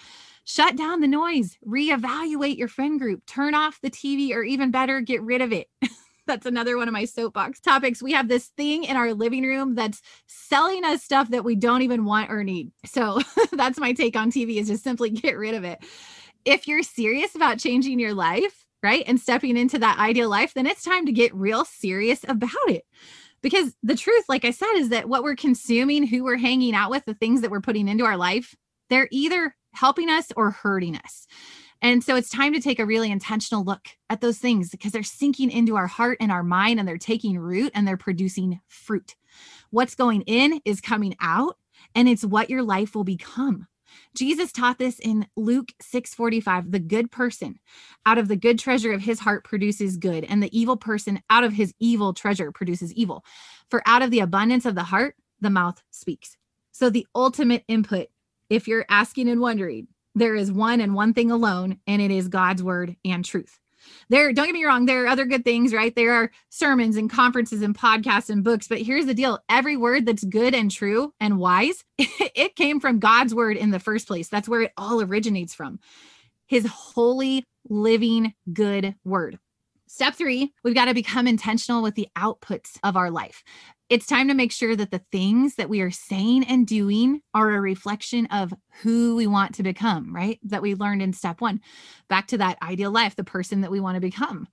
shut 0.49 0.76
down 0.76 1.00
the 1.00 1.07
noise, 1.07 1.59
reevaluate 1.67 2.57
your 2.57 2.69
friend 2.69 2.99
group, 2.99 3.25
turn 3.26 3.55
off 3.55 3.78
the 3.83 3.90
TV, 3.90 4.33
or 4.33 4.43
even 4.43 4.71
better, 4.71 5.02
get 5.02 5.21
rid 5.23 5.43
of 5.43 5.52
it. 5.52 5.69
that's 6.28 6.47
another 6.47 6.76
one 6.76 6.87
of 6.87 6.92
my 6.92 7.04
soapbox 7.04 7.58
topics. 7.58 8.00
We 8.00 8.12
have 8.12 8.28
this 8.28 8.47
thing 8.56 8.85
in 8.85 8.97
our 8.97 9.12
living 9.12 9.42
room 9.42 9.75
that's 9.75 10.00
selling 10.28 10.85
us 10.85 11.02
stuff 11.02 11.30
that 11.30 11.44
we 11.44 11.56
don't 11.56 11.82
even 11.82 12.04
want 12.04 12.30
or 12.30 12.44
need. 12.44 12.70
So 12.87 13.20
that's 13.52 13.80
my 13.80 13.92
take 13.92 14.14
on 14.14 14.30
TV 14.30 14.61
is 14.61 14.68
just 14.68 14.85
simply 14.85 15.11
get 15.11 15.37
rid 15.37 15.54
of 15.54 15.64
it. 15.64 15.85
If 16.44 16.68
you're 16.68 16.85
serious 16.85 17.35
about 17.35 17.58
changing 17.58 17.99
your 17.99 18.14
life, 18.14 18.64
right, 18.82 19.02
and 19.08 19.18
stepping 19.18 19.56
into 19.56 19.78
that 19.80 19.99
ideal 19.99 20.28
life, 20.28 20.54
then 20.54 20.66
it's 20.66 20.85
time 20.85 21.06
to 21.06 21.12
get 21.12 21.35
real 21.35 21.64
serious 21.64 22.25
about 22.28 22.52
it. 22.68 22.85
Because 23.42 23.75
the 23.82 23.97
truth, 23.97 24.25
like 24.28 24.44
I 24.44 24.50
said, 24.50 24.73
is 24.76 24.90
that 24.90 25.08
what 25.08 25.23
we're 25.23 25.37
consuming, 25.37 26.06
who 26.06 26.25
we're 26.25 26.38
hanging 26.38 26.75
out 26.75 26.90
with, 26.90 27.04
the 27.04 27.14
things 27.14 27.40
that 27.40 27.50
we're 27.50 27.61
putting 27.61 27.88
into 27.88 28.04
our 28.04 28.16
life, 28.16 28.54
they're 28.90 29.08
either 29.11 29.54
helping 29.73 30.08
us 30.08 30.32
or 30.37 30.50
hurting 30.50 30.97
us. 30.97 31.26
And 31.80 32.02
so 32.02 32.16
it's 32.16 32.30
time 32.30 32.52
to 32.54 32.61
take 32.61 32.78
a 32.78 32.87
really 32.87 33.11
intentional 33.11 33.64
look 33.64 33.88
at 34.11 34.20
those 34.20 34.38
things 34.38 34.70
because 34.70 34.92
they're 34.92 35.02
sinking 35.02 35.50
into 35.50 35.76
our 35.76 35.87
heart 35.87 36.18
and 36.20 36.32
our 36.32 36.42
mind 36.42 36.78
and 36.78 36.88
they're 36.88 36.99
taking 36.99 37.38
root 37.38 37.73
and 37.75 37.87
they're 37.87 37.97
producing 37.97 38.61
fruit. 38.66 39.14
What's 39.70 39.94
going 39.94 40.23
in 40.23 40.61
is 40.64 40.80
coming 40.80 41.14
out 41.20 41.56
and 41.94 42.08
it's 42.08 42.25
what 42.25 42.50
your 42.50 42.62
life 42.62 42.94
will 42.94 43.04
become. 43.04 43.68
Jesus 44.14 44.52
taught 44.52 44.78
this 44.78 44.99
in 44.99 45.26
Luke 45.37 45.73
6:45, 45.80 46.73
the 46.73 46.78
good 46.78 47.11
person 47.11 47.58
out 48.04 48.18
of 48.18 48.28
the 48.28 48.37
good 48.37 48.58
treasure 48.58 48.92
of 48.92 49.00
his 49.00 49.20
heart 49.20 49.44
produces 49.44 49.97
good 49.97 50.25
and 50.25 50.42
the 50.42 50.58
evil 50.58 50.76
person 50.76 51.23
out 51.30 51.44
of 51.44 51.52
his 51.52 51.73
evil 51.78 52.12
treasure 52.12 52.52
produces 52.52 52.92
evil. 52.92 53.25
For 53.70 53.82
out 53.87 54.02
of 54.02 54.11
the 54.11 54.20
abundance 54.20 54.66
of 54.66 54.75
the 54.75 54.85
heart 54.85 55.14
the 55.40 55.50
mouth 55.50 55.82
speaks. 55.90 56.37
So 56.73 56.90
the 56.90 57.06
ultimate 57.14 57.64
input 57.68 58.08
if 58.50 58.66
you're 58.66 58.87
asking 58.88 59.28
and 59.28 59.40
wondering, 59.40 59.88
there 60.18 60.34
is 60.34 60.52
one 60.52 60.80
and 60.80 60.94
one 60.94 61.14
thing 61.14 61.30
alone 61.30 61.78
and 61.87 62.02
it 62.02 62.10
is 62.10 62.28
God's 62.28 62.62
word 62.62 62.96
and 63.04 63.25
truth. 63.25 63.58
There 64.10 64.32
don't 64.32 64.46
get 64.46 64.54
me 64.54 64.64
wrong 64.64 64.87
there 64.87 65.04
are 65.04 65.08
other 65.08 65.25
good 65.25 65.44
things 65.44 65.72
right? 65.72 65.94
There 65.94 66.12
are 66.12 66.30
sermons 66.50 66.96
and 66.96 67.10
conferences 67.10 67.62
and 67.62 67.76
podcasts 67.76 68.30
and 68.30 68.44
books 68.44 68.68
but 68.68 68.78
here's 68.78 69.06
the 69.06 69.14
deal. 69.14 69.40
Every 69.48 69.76
word 69.76 70.06
that's 70.06 70.25
good 70.25 70.54
and 70.54 70.70
true 70.70 71.12
and 71.20 71.38
wise 71.38 71.84
it 71.98 72.56
came 72.56 72.80
from 72.80 72.98
god's 72.98 73.34
word 73.34 73.56
in 73.56 73.70
the 73.70 73.80
first 73.80 74.06
place. 74.06 74.28
That's 74.28 74.48
where 74.48 74.62
it 74.62 74.72
all 74.76 75.00
originates 75.00 75.54
from. 75.54 75.78
His 76.46 76.66
holy 76.66 77.44
living 77.68 78.34
good 78.52 78.94
word 79.04 79.38
Step 79.88 80.14
three, 80.14 80.52
we've 80.62 80.75
got 80.75 80.87
to 80.87 80.95
become 80.95 81.26
intentional 81.26 81.83
with 81.83 81.95
the 81.95 82.09
outputs 82.16 82.78
of 82.83 82.97
our 82.97 83.11
life 83.11 83.42
it's 83.88 84.07
time 84.07 84.28
to 84.28 84.35
make 84.35 84.52
sure 84.52 84.76
that 84.76 84.90
the 84.90 85.02
things 85.11 85.54
that 85.54 85.71
we 85.71 85.80
are 85.80 85.90
saying 85.90 86.45
and 86.45 86.66
doing 86.66 87.23
are 87.33 87.50
a 87.50 87.61
reflection 87.61 88.26
of 88.26 88.52
who 88.83 89.16
we 89.16 89.26
want 89.26 89.54
to 89.54 89.62
become, 89.62 90.14
right? 90.14 90.38
That 90.42 90.62
we 90.62 90.75
learned 90.75 91.00
in 91.00 91.12
step 91.14 91.40
one, 91.40 91.61
back 92.09 92.26
to 92.28 92.38
that 92.38 92.59
ideal 92.62 92.90
life, 92.90 93.16
the 93.16 93.25
person 93.25 93.62
that 93.62 93.71
we 93.71 93.80
want 93.80 93.95
to 93.95 94.00
become. 94.00 94.47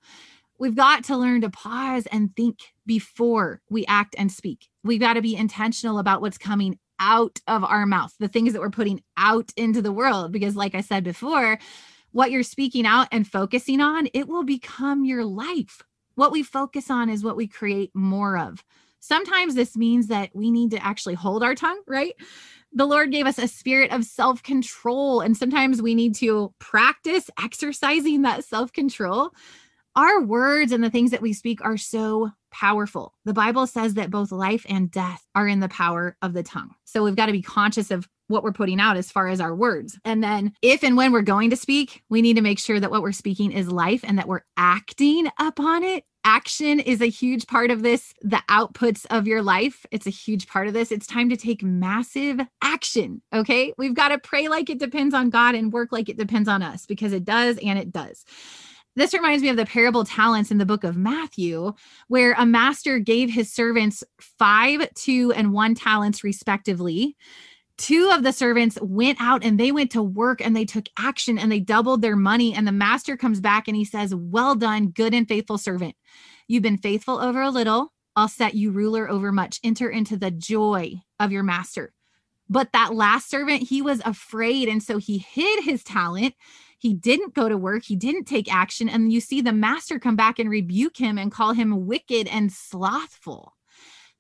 We've 0.57 0.75
got 0.75 1.03
to 1.05 1.17
learn 1.17 1.41
to 1.41 1.49
pause 1.49 2.05
and 2.07 2.33
think 2.35 2.59
before 2.85 3.61
we 3.69 3.85
act 3.87 4.15
and 4.17 4.31
speak. 4.31 4.69
We've 4.85 5.01
got 5.01 5.13
to 5.13 5.21
be 5.21 5.35
intentional 5.35 5.99
about 5.99 6.21
what's 6.21 6.37
coming 6.37 6.79
out 6.97 7.41
of 7.45 7.65
our 7.65 7.85
mouth, 7.85 8.13
the 8.19 8.29
things 8.29 8.53
that 8.53 8.61
we're 8.61 8.69
putting 8.69 9.03
out 9.17 9.51
into 9.57 9.81
the 9.81 9.91
world. 9.91 10.31
Because, 10.31 10.55
like 10.55 10.75
I 10.75 10.81
said 10.81 11.03
before, 11.03 11.59
what 12.15 12.31
you're 12.31 12.43
speaking 12.43 12.85
out 12.85 13.09
and 13.11 13.27
focusing 13.27 13.81
on, 13.81 14.07
it 14.13 14.25
will 14.29 14.45
become 14.45 15.03
your 15.03 15.25
life. 15.25 15.81
What 16.15 16.31
we 16.31 16.43
focus 16.43 16.89
on 16.89 17.09
is 17.09 17.25
what 17.25 17.35
we 17.35 17.45
create 17.45 17.91
more 17.93 18.37
of. 18.37 18.63
Sometimes 19.01 19.53
this 19.53 19.75
means 19.75 20.07
that 20.07 20.29
we 20.33 20.49
need 20.49 20.71
to 20.71 20.81
actually 20.81 21.15
hold 21.15 21.43
our 21.43 21.55
tongue, 21.55 21.81
right? 21.85 22.13
The 22.71 22.85
Lord 22.85 23.11
gave 23.11 23.25
us 23.25 23.37
a 23.37 23.49
spirit 23.49 23.91
of 23.91 24.05
self 24.05 24.41
control, 24.43 25.19
and 25.19 25.35
sometimes 25.35 25.81
we 25.81 25.93
need 25.93 26.15
to 26.15 26.53
practice 26.57 27.29
exercising 27.37 28.21
that 28.21 28.45
self 28.45 28.71
control. 28.71 29.31
Our 29.97 30.21
words 30.21 30.71
and 30.71 30.81
the 30.81 30.89
things 30.89 31.11
that 31.11 31.21
we 31.21 31.33
speak 31.33 31.59
are 31.65 31.75
so 31.75 32.31
powerful. 32.49 33.13
The 33.25 33.33
Bible 33.33 33.67
says 33.67 33.95
that 33.95 34.09
both 34.09 34.31
life 34.31 34.65
and 34.69 34.89
death 34.89 35.21
are 35.35 35.49
in 35.49 35.59
the 35.59 35.67
power 35.67 36.15
of 36.21 36.31
the 36.31 36.43
tongue. 36.43 36.75
So 36.85 37.03
we've 37.03 37.17
got 37.17 37.25
to 37.25 37.33
be 37.33 37.41
conscious 37.41 37.91
of 37.91 38.07
what 38.27 38.43
we're 38.43 38.51
putting 38.51 38.79
out 38.79 38.97
as 38.97 39.11
far 39.11 39.27
as 39.27 39.39
our 39.39 39.55
words. 39.55 39.97
And 40.03 40.23
then, 40.23 40.53
if 40.61 40.83
and 40.83 40.97
when 40.97 41.11
we're 41.11 41.21
going 41.21 41.49
to 41.49 41.55
speak, 41.55 42.03
we 42.09 42.21
need 42.21 42.35
to 42.35 42.41
make 42.41 42.59
sure 42.59 42.79
that 42.79 42.91
what 42.91 43.01
we're 43.01 43.11
speaking 43.11 43.51
is 43.51 43.71
life 43.71 44.01
and 44.03 44.17
that 44.17 44.27
we're 44.27 44.45
acting 44.57 45.27
upon 45.39 45.83
it 45.83 46.03
action 46.25 46.79
is 46.79 47.01
a 47.01 47.05
huge 47.05 47.47
part 47.47 47.71
of 47.71 47.83
this. 47.83 48.13
The 48.21 48.41
outputs 48.49 49.05
of 49.11 49.27
your 49.27 49.43
life, 49.43 49.85
it's 49.91 50.07
a 50.07 50.11
huge 50.11 50.47
part 50.47 50.67
of 50.67 50.73
this. 50.73 50.91
It's 50.91 51.07
time 51.07 51.29
to 51.29 51.37
take 51.37 51.63
massive 51.63 52.41
action. 52.61 53.21
Okay. 53.33 53.73
We've 53.77 53.93
got 53.93 54.09
to 54.09 54.17
pray 54.17 54.47
like 54.47 54.69
it 54.69 54.79
depends 54.79 55.13
on 55.13 55.29
God 55.29 55.55
and 55.55 55.71
work 55.71 55.91
like 55.91 56.09
it 56.09 56.17
depends 56.17 56.49
on 56.49 56.63
us 56.63 56.85
because 56.85 57.13
it 57.13 57.23
does 57.23 57.59
and 57.63 57.79
it 57.79 57.91
does. 57.91 58.25
This 58.95 59.13
reminds 59.13 59.43
me 59.43 59.49
of 59.49 59.57
the 59.57 59.65
parable 59.65 60.05
talents 60.05 60.51
in 60.51 60.57
the 60.57 60.65
book 60.65 60.85
of 60.85 60.95
Matthew, 60.95 61.73
where 62.07 62.33
a 62.37 62.45
master 62.45 62.97
gave 62.97 63.29
his 63.29 63.51
servants 63.51 64.03
five, 64.19 64.87
two, 64.95 65.33
and 65.33 65.51
one 65.51 65.75
talents, 65.75 66.23
respectively 66.23 67.15
two 67.77 68.09
of 68.13 68.23
the 68.23 68.33
servants 68.33 68.77
went 68.81 69.17
out 69.21 69.43
and 69.43 69.59
they 69.59 69.71
went 69.71 69.91
to 69.91 70.03
work 70.03 70.41
and 70.41 70.55
they 70.55 70.65
took 70.65 70.87
action 70.97 71.37
and 71.37 71.51
they 71.51 71.59
doubled 71.59 72.01
their 72.01 72.15
money. 72.15 72.53
And 72.53 72.67
the 72.67 72.71
master 72.71 73.17
comes 73.17 73.39
back 73.41 73.67
and 73.67 73.75
he 73.75 73.85
says, 73.85 74.13
Well 74.15 74.55
done, 74.55 74.89
good 74.89 75.13
and 75.13 75.27
faithful 75.27 75.57
servant. 75.57 75.95
You've 76.47 76.63
been 76.63 76.77
faithful 76.77 77.19
over 77.19 77.41
a 77.41 77.49
little. 77.49 77.93
I'll 78.15 78.27
set 78.27 78.55
you 78.55 78.71
ruler 78.71 79.09
over 79.09 79.31
much. 79.31 79.59
Enter 79.63 79.89
into 79.89 80.15
the 80.17 80.31
joy 80.31 80.95
of 81.19 81.31
your 81.31 81.43
master. 81.43 81.93
But 82.49 82.71
that 82.73 82.93
last 82.93 83.29
servant, 83.29 83.63
he 83.63 83.81
was 83.81 84.01
afraid. 84.05 84.69
And 84.69 84.81
so 84.81 84.97
he 84.97 85.17
hid 85.17 85.63
his 85.63 85.83
talent. 85.83 86.35
He 86.77 86.93
didn't 86.93 87.33
go 87.33 87.49
to 87.49 87.57
work. 87.57 87.83
He 87.83 87.95
didn't 87.95 88.25
take 88.25 88.53
action. 88.53 88.87
And 88.87 89.11
you 89.11 89.19
see 89.19 89.41
the 89.41 89.51
master 89.51 89.99
come 89.99 90.15
back 90.15 90.39
and 90.39 90.49
rebuke 90.49 90.97
him 90.97 91.17
and 91.17 91.31
call 91.31 91.53
him 91.53 91.87
wicked 91.87 92.27
and 92.27 92.51
slothful 92.51 93.54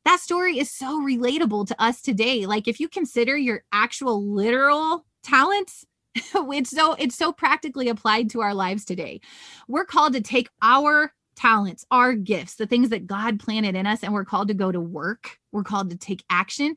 that 0.05 0.19
story 0.19 0.59
is 0.59 0.71
so 0.71 1.01
relatable 1.01 1.67
to 1.67 1.81
us 1.81 2.01
today. 2.01 2.45
Like 2.45 2.67
if 2.67 2.79
you 2.79 2.87
consider 2.87 3.35
your 3.35 3.63
actual 3.71 4.23
literal 4.23 5.05
talents, 5.23 5.85
it's 6.15 6.69
so 6.69 6.93
it's 6.93 7.17
so 7.17 7.33
practically 7.33 7.89
applied 7.89 8.29
to 8.29 8.41
our 8.41 8.53
lives 8.53 8.85
today. 8.85 9.19
We're 9.67 9.85
called 9.85 10.13
to 10.13 10.21
take 10.21 10.49
our 10.61 11.11
talents, 11.35 11.85
our 11.91 12.13
gifts, 12.13 12.55
the 12.55 12.67
things 12.67 12.89
that 12.89 13.07
God 13.07 13.39
planted 13.39 13.75
in 13.75 13.85
us, 13.85 14.03
and 14.03 14.13
we're 14.13 14.25
called 14.25 14.47
to 14.47 14.53
go 14.53 14.71
to 14.71 14.79
work. 14.79 15.37
We're 15.51 15.63
called 15.63 15.89
to 15.89 15.97
take 15.97 16.23
action 16.29 16.75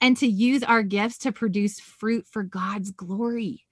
and 0.00 0.16
to 0.16 0.26
use 0.26 0.62
our 0.62 0.82
gifts 0.82 1.18
to 1.18 1.32
produce 1.32 1.78
fruit 1.78 2.26
for 2.26 2.42
God's 2.42 2.90
glory. 2.90 3.64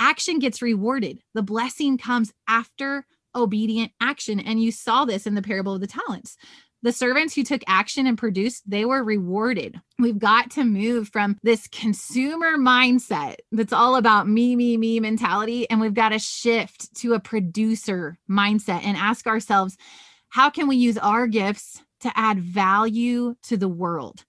Action 0.00 0.40
gets 0.40 0.62
rewarded. 0.62 1.20
The 1.34 1.42
blessing 1.42 1.98
comes 1.98 2.32
after 2.48 3.06
obedient 3.34 3.92
action. 4.00 4.40
And 4.40 4.62
you 4.62 4.72
saw 4.72 5.04
this 5.04 5.26
in 5.26 5.34
the 5.34 5.42
parable 5.42 5.74
of 5.74 5.80
the 5.80 5.86
talents 5.86 6.36
the 6.84 6.92
servants 6.92 7.34
who 7.34 7.42
took 7.42 7.62
action 7.66 8.06
and 8.06 8.18
produced, 8.18 8.68
they 8.70 8.84
were 8.84 9.02
rewarded. 9.02 9.80
We've 9.98 10.18
got 10.18 10.50
to 10.52 10.64
move 10.64 11.08
from 11.08 11.38
this 11.42 11.66
consumer 11.68 12.58
mindset 12.58 13.36
that's 13.50 13.72
all 13.72 13.96
about 13.96 14.28
me, 14.28 14.54
me, 14.54 14.76
me 14.76 15.00
mentality. 15.00 15.68
And 15.70 15.80
we've 15.80 15.94
got 15.94 16.10
to 16.10 16.18
shift 16.18 16.94
to 16.96 17.14
a 17.14 17.20
producer 17.20 18.18
mindset 18.28 18.84
and 18.84 18.98
ask 18.98 19.26
ourselves, 19.26 19.78
how 20.28 20.50
can 20.50 20.68
we 20.68 20.76
use 20.76 20.98
our 20.98 21.26
gifts 21.26 21.82
to 22.00 22.12
add 22.14 22.38
value 22.38 23.34
to 23.44 23.56
the 23.56 23.68
world? 23.68 24.26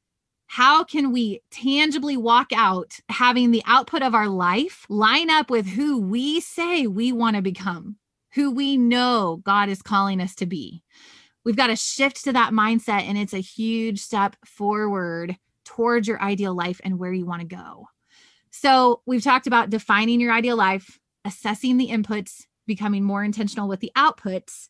How 0.47 0.85
can 0.85 1.11
we 1.11 1.41
tangibly 1.51 2.15
walk 2.15 2.53
out 2.55 2.97
having 3.09 3.51
the 3.51 3.63
output 3.65 4.01
of 4.01 4.15
our 4.15 4.29
life 4.29 4.85
line 4.87 5.29
up 5.29 5.49
with 5.49 5.65
who 5.67 5.99
we 5.99 6.39
say 6.39 6.87
we 6.87 7.11
want 7.11 7.35
to 7.35 7.41
become, 7.41 7.97
who 8.33 8.49
we 8.49 8.77
know 8.77 9.41
God 9.43 9.67
is 9.67 9.81
calling 9.81 10.21
us 10.21 10.35
to 10.35 10.45
be? 10.45 10.83
We've 11.45 11.55
got 11.55 11.67
to 11.67 11.75
shift 11.75 12.23
to 12.25 12.33
that 12.33 12.51
mindset 12.51 13.03
and 13.03 13.17
it's 13.17 13.33
a 13.33 13.39
huge 13.39 13.99
step 14.01 14.35
forward 14.43 15.37
towards 15.63 16.07
your 16.07 16.21
ideal 16.21 16.53
life 16.53 16.81
and 16.83 16.99
where 16.99 17.13
you 17.13 17.25
want 17.25 17.41
to 17.41 17.55
go. 17.55 17.87
So 18.51 19.01
we've 19.05 19.23
talked 19.23 19.47
about 19.47 19.69
defining 19.69 20.19
your 20.19 20.33
ideal 20.33 20.57
life 20.57 20.99
assessing 21.23 21.77
the 21.77 21.89
inputs 21.89 22.43
becoming 22.67 23.03
more 23.03 23.23
intentional 23.23 23.67
with 23.67 23.79
the 23.79 23.91
outputs. 23.95 24.69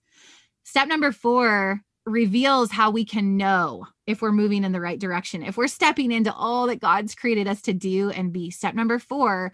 Step 0.64 0.88
number 0.88 1.12
four 1.12 1.82
reveals 2.06 2.72
how 2.72 2.92
we 2.92 3.04
can 3.04 3.36
know 3.36 3.86
if 4.06 4.22
we're 4.22 4.32
moving 4.32 4.64
in 4.64 4.72
the 4.72 4.80
right 4.80 5.00
direction 5.00 5.42
if 5.42 5.58
we're 5.58 5.68
stepping 5.68 6.12
into 6.12 6.32
all 6.32 6.68
that 6.68 6.80
god's 6.80 7.16
created 7.16 7.48
us 7.48 7.62
to 7.62 7.74
do 7.74 8.10
and 8.12 8.32
be. 8.32 8.52
Step 8.52 8.76
number 8.76 9.00
four 9.00 9.52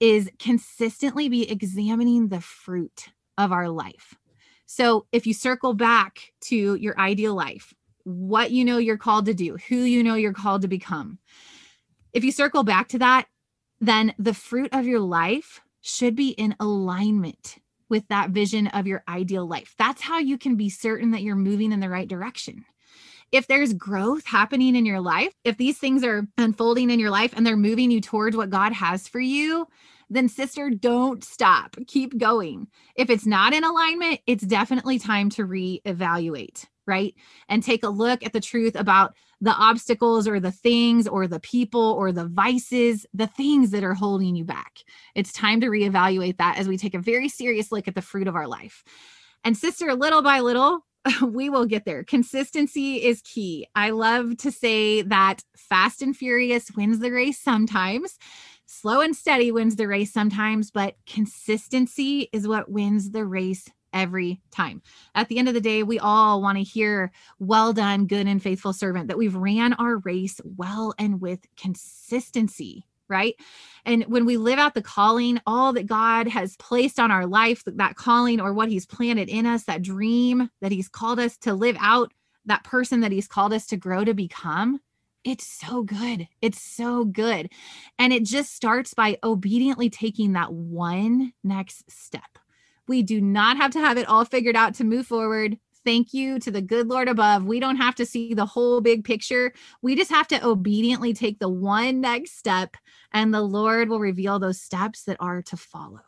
is 0.00 0.30
consistently 0.38 1.28
be 1.28 1.50
examining 1.50 2.28
the 2.28 2.40
fruit 2.40 3.08
of 3.36 3.52
our 3.52 3.68
life 3.68 4.14
so 4.70 5.06
if 5.12 5.26
you 5.26 5.32
circle 5.32 5.72
back 5.72 6.30
to 6.42 6.74
your 6.74 7.00
ideal 7.00 7.34
life, 7.34 7.72
what 8.04 8.50
you 8.50 8.66
know 8.66 8.76
you're 8.76 8.98
called 8.98 9.24
to 9.24 9.32
do, 9.32 9.56
who 9.56 9.76
you 9.76 10.04
know 10.04 10.14
you're 10.14 10.34
called 10.34 10.60
to 10.60 10.68
become, 10.68 11.18
if 12.12 12.22
you 12.22 12.30
circle 12.30 12.64
back 12.64 12.88
to 12.88 12.98
that, 12.98 13.28
then 13.80 14.14
the 14.18 14.34
fruit 14.34 14.68
of 14.72 14.84
your 14.86 15.00
life 15.00 15.62
should 15.80 16.14
be 16.14 16.28
in 16.28 16.54
alignment 16.60 17.56
with 17.88 18.06
that 18.08 18.28
vision 18.28 18.66
of 18.66 18.86
your 18.86 19.02
ideal 19.08 19.48
life. 19.48 19.74
That's 19.78 20.02
how 20.02 20.18
you 20.18 20.36
can 20.36 20.56
be 20.56 20.68
certain 20.68 21.12
that 21.12 21.22
you're 21.22 21.34
moving 21.34 21.72
in 21.72 21.80
the 21.80 21.88
right 21.88 22.06
direction. 22.06 22.66
If 23.32 23.46
there's 23.46 23.72
growth 23.72 24.26
happening 24.26 24.76
in 24.76 24.84
your 24.84 25.00
life, 25.00 25.32
if 25.44 25.56
these 25.56 25.78
things 25.78 26.04
are 26.04 26.28
unfolding 26.36 26.90
in 26.90 27.00
your 27.00 27.10
life 27.10 27.32
and 27.34 27.46
they're 27.46 27.56
moving 27.56 27.90
you 27.90 28.02
towards 28.02 28.36
what 28.36 28.50
God 28.50 28.74
has 28.74 29.08
for 29.08 29.20
you, 29.20 29.66
then 30.10 30.28
sister, 30.28 30.70
don't 30.70 31.22
stop. 31.22 31.76
Keep 31.86 32.18
going. 32.18 32.68
If 32.94 33.10
it's 33.10 33.26
not 33.26 33.52
in 33.52 33.64
alignment, 33.64 34.20
it's 34.26 34.44
definitely 34.44 34.98
time 34.98 35.30
to 35.30 35.46
reevaluate, 35.46 36.66
right? 36.86 37.14
And 37.48 37.62
take 37.62 37.84
a 37.84 37.88
look 37.88 38.24
at 38.24 38.32
the 38.32 38.40
truth 38.40 38.74
about 38.74 39.14
the 39.40 39.52
obstacles 39.52 40.26
or 40.26 40.40
the 40.40 40.50
things 40.50 41.06
or 41.06 41.26
the 41.26 41.40
people 41.40 41.92
or 41.92 42.10
the 42.10 42.26
vices, 42.26 43.06
the 43.14 43.26
things 43.26 43.70
that 43.70 43.84
are 43.84 43.94
holding 43.94 44.34
you 44.34 44.44
back. 44.44 44.78
It's 45.14 45.32
time 45.32 45.60
to 45.60 45.68
reevaluate 45.68 46.38
that 46.38 46.58
as 46.58 46.66
we 46.66 46.76
take 46.76 46.94
a 46.94 46.98
very 46.98 47.28
serious 47.28 47.70
look 47.70 47.86
at 47.86 47.94
the 47.94 48.02
fruit 48.02 48.28
of 48.28 48.34
our 48.34 48.48
life. 48.48 48.82
And 49.44 49.56
sister, 49.56 49.94
little 49.94 50.22
by 50.22 50.40
little, 50.40 50.84
we 51.22 51.48
will 51.50 51.66
get 51.66 51.84
there. 51.84 52.02
Consistency 52.02 53.04
is 53.04 53.22
key. 53.22 53.68
I 53.74 53.90
love 53.90 54.36
to 54.38 54.50
say 54.50 55.02
that 55.02 55.42
fast 55.56 56.02
and 56.02 56.16
furious 56.16 56.70
wins 56.72 56.98
the 56.98 57.10
race 57.10 57.38
sometimes 57.38 58.18
slow 58.68 59.00
and 59.00 59.16
steady 59.16 59.50
wins 59.50 59.76
the 59.76 59.88
race 59.88 60.12
sometimes, 60.12 60.70
but 60.70 60.94
consistency 61.06 62.28
is 62.32 62.46
what 62.46 62.70
wins 62.70 63.10
the 63.10 63.24
race 63.24 63.68
every 63.94 64.40
time. 64.50 64.82
At 65.14 65.28
the 65.28 65.38
end 65.38 65.48
of 65.48 65.54
the 65.54 65.60
day, 65.60 65.82
we 65.82 65.98
all 65.98 66.42
want 66.42 66.58
to 66.58 66.62
hear, 66.62 67.10
well 67.38 67.72
done, 67.72 68.06
good 68.06 68.26
and 68.26 68.42
faithful 68.42 68.74
servant, 68.74 69.08
that 69.08 69.16
we've 69.16 69.34
ran 69.34 69.72
our 69.74 69.96
race 69.98 70.38
well 70.44 70.94
and 70.98 71.20
with 71.20 71.40
consistency. 71.56 72.84
Right. 73.08 73.36
And 73.86 74.04
when 74.04 74.26
we 74.26 74.36
live 74.36 74.58
out 74.58 74.74
the 74.74 74.82
calling, 74.82 75.40
all 75.46 75.72
that 75.72 75.86
God 75.86 76.28
has 76.28 76.58
placed 76.58 77.00
on 77.00 77.10
our 77.10 77.24
life, 77.24 77.62
that 77.64 77.96
calling 77.96 78.38
or 78.38 78.52
what 78.52 78.68
He's 78.68 78.84
planted 78.84 79.30
in 79.30 79.46
us, 79.46 79.64
that 79.64 79.80
dream 79.80 80.50
that 80.60 80.72
He's 80.72 80.90
called 80.90 81.18
us 81.18 81.38
to 81.38 81.54
live 81.54 81.78
out, 81.80 82.12
that 82.44 82.64
person 82.64 83.00
that 83.00 83.12
He's 83.12 83.26
called 83.26 83.54
us 83.54 83.66
to 83.68 83.78
grow 83.78 84.04
to 84.04 84.12
become, 84.12 84.78
it's 85.28 85.46
so 85.46 85.82
good. 85.82 86.26
It's 86.40 86.60
so 86.60 87.04
good. 87.04 87.50
And 87.98 88.12
it 88.12 88.24
just 88.24 88.54
starts 88.54 88.94
by 88.94 89.18
obediently 89.22 89.90
taking 89.90 90.32
that 90.32 90.52
one 90.52 91.32
next 91.44 91.90
step 91.90 92.38
we 92.88 93.02
do 93.02 93.20
not 93.20 93.56
have 93.58 93.70
to 93.72 93.80
have 93.80 93.98
it 93.98 94.08
all 94.08 94.24
figured 94.24 94.56
out 94.56 94.74
to 94.74 94.84
move 94.84 95.06
forward. 95.06 95.58
Thank 95.84 96.12
you 96.12 96.38
to 96.40 96.50
the 96.50 96.60
good 96.60 96.88
Lord 96.88 97.08
above. 97.08 97.44
We 97.44 97.60
don't 97.60 97.76
have 97.76 97.94
to 97.96 98.06
see 98.06 98.34
the 98.34 98.46
whole 98.46 98.80
big 98.80 99.04
picture. 99.04 99.52
We 99.80 99.94
just 99.94 100.10
have 100.10 100.26
to 100.28 100.44
obediently 100.44 101.14
take 101.14 101.38
the 101.38 101.48
one 101.48 102.00
next 102.00 102.36
step, 102.36 102.76
and 103.12 103.32
the 103.32 103.42
Lord 103.42 103.88
will 103.88 104.00
reveal 104.00 104.38
those 104.38 104.60
steps 104.60 105.04
that 105.04 105.18
are 105.20 105.42
to 105.42 105.56
follow. 105.56 106.00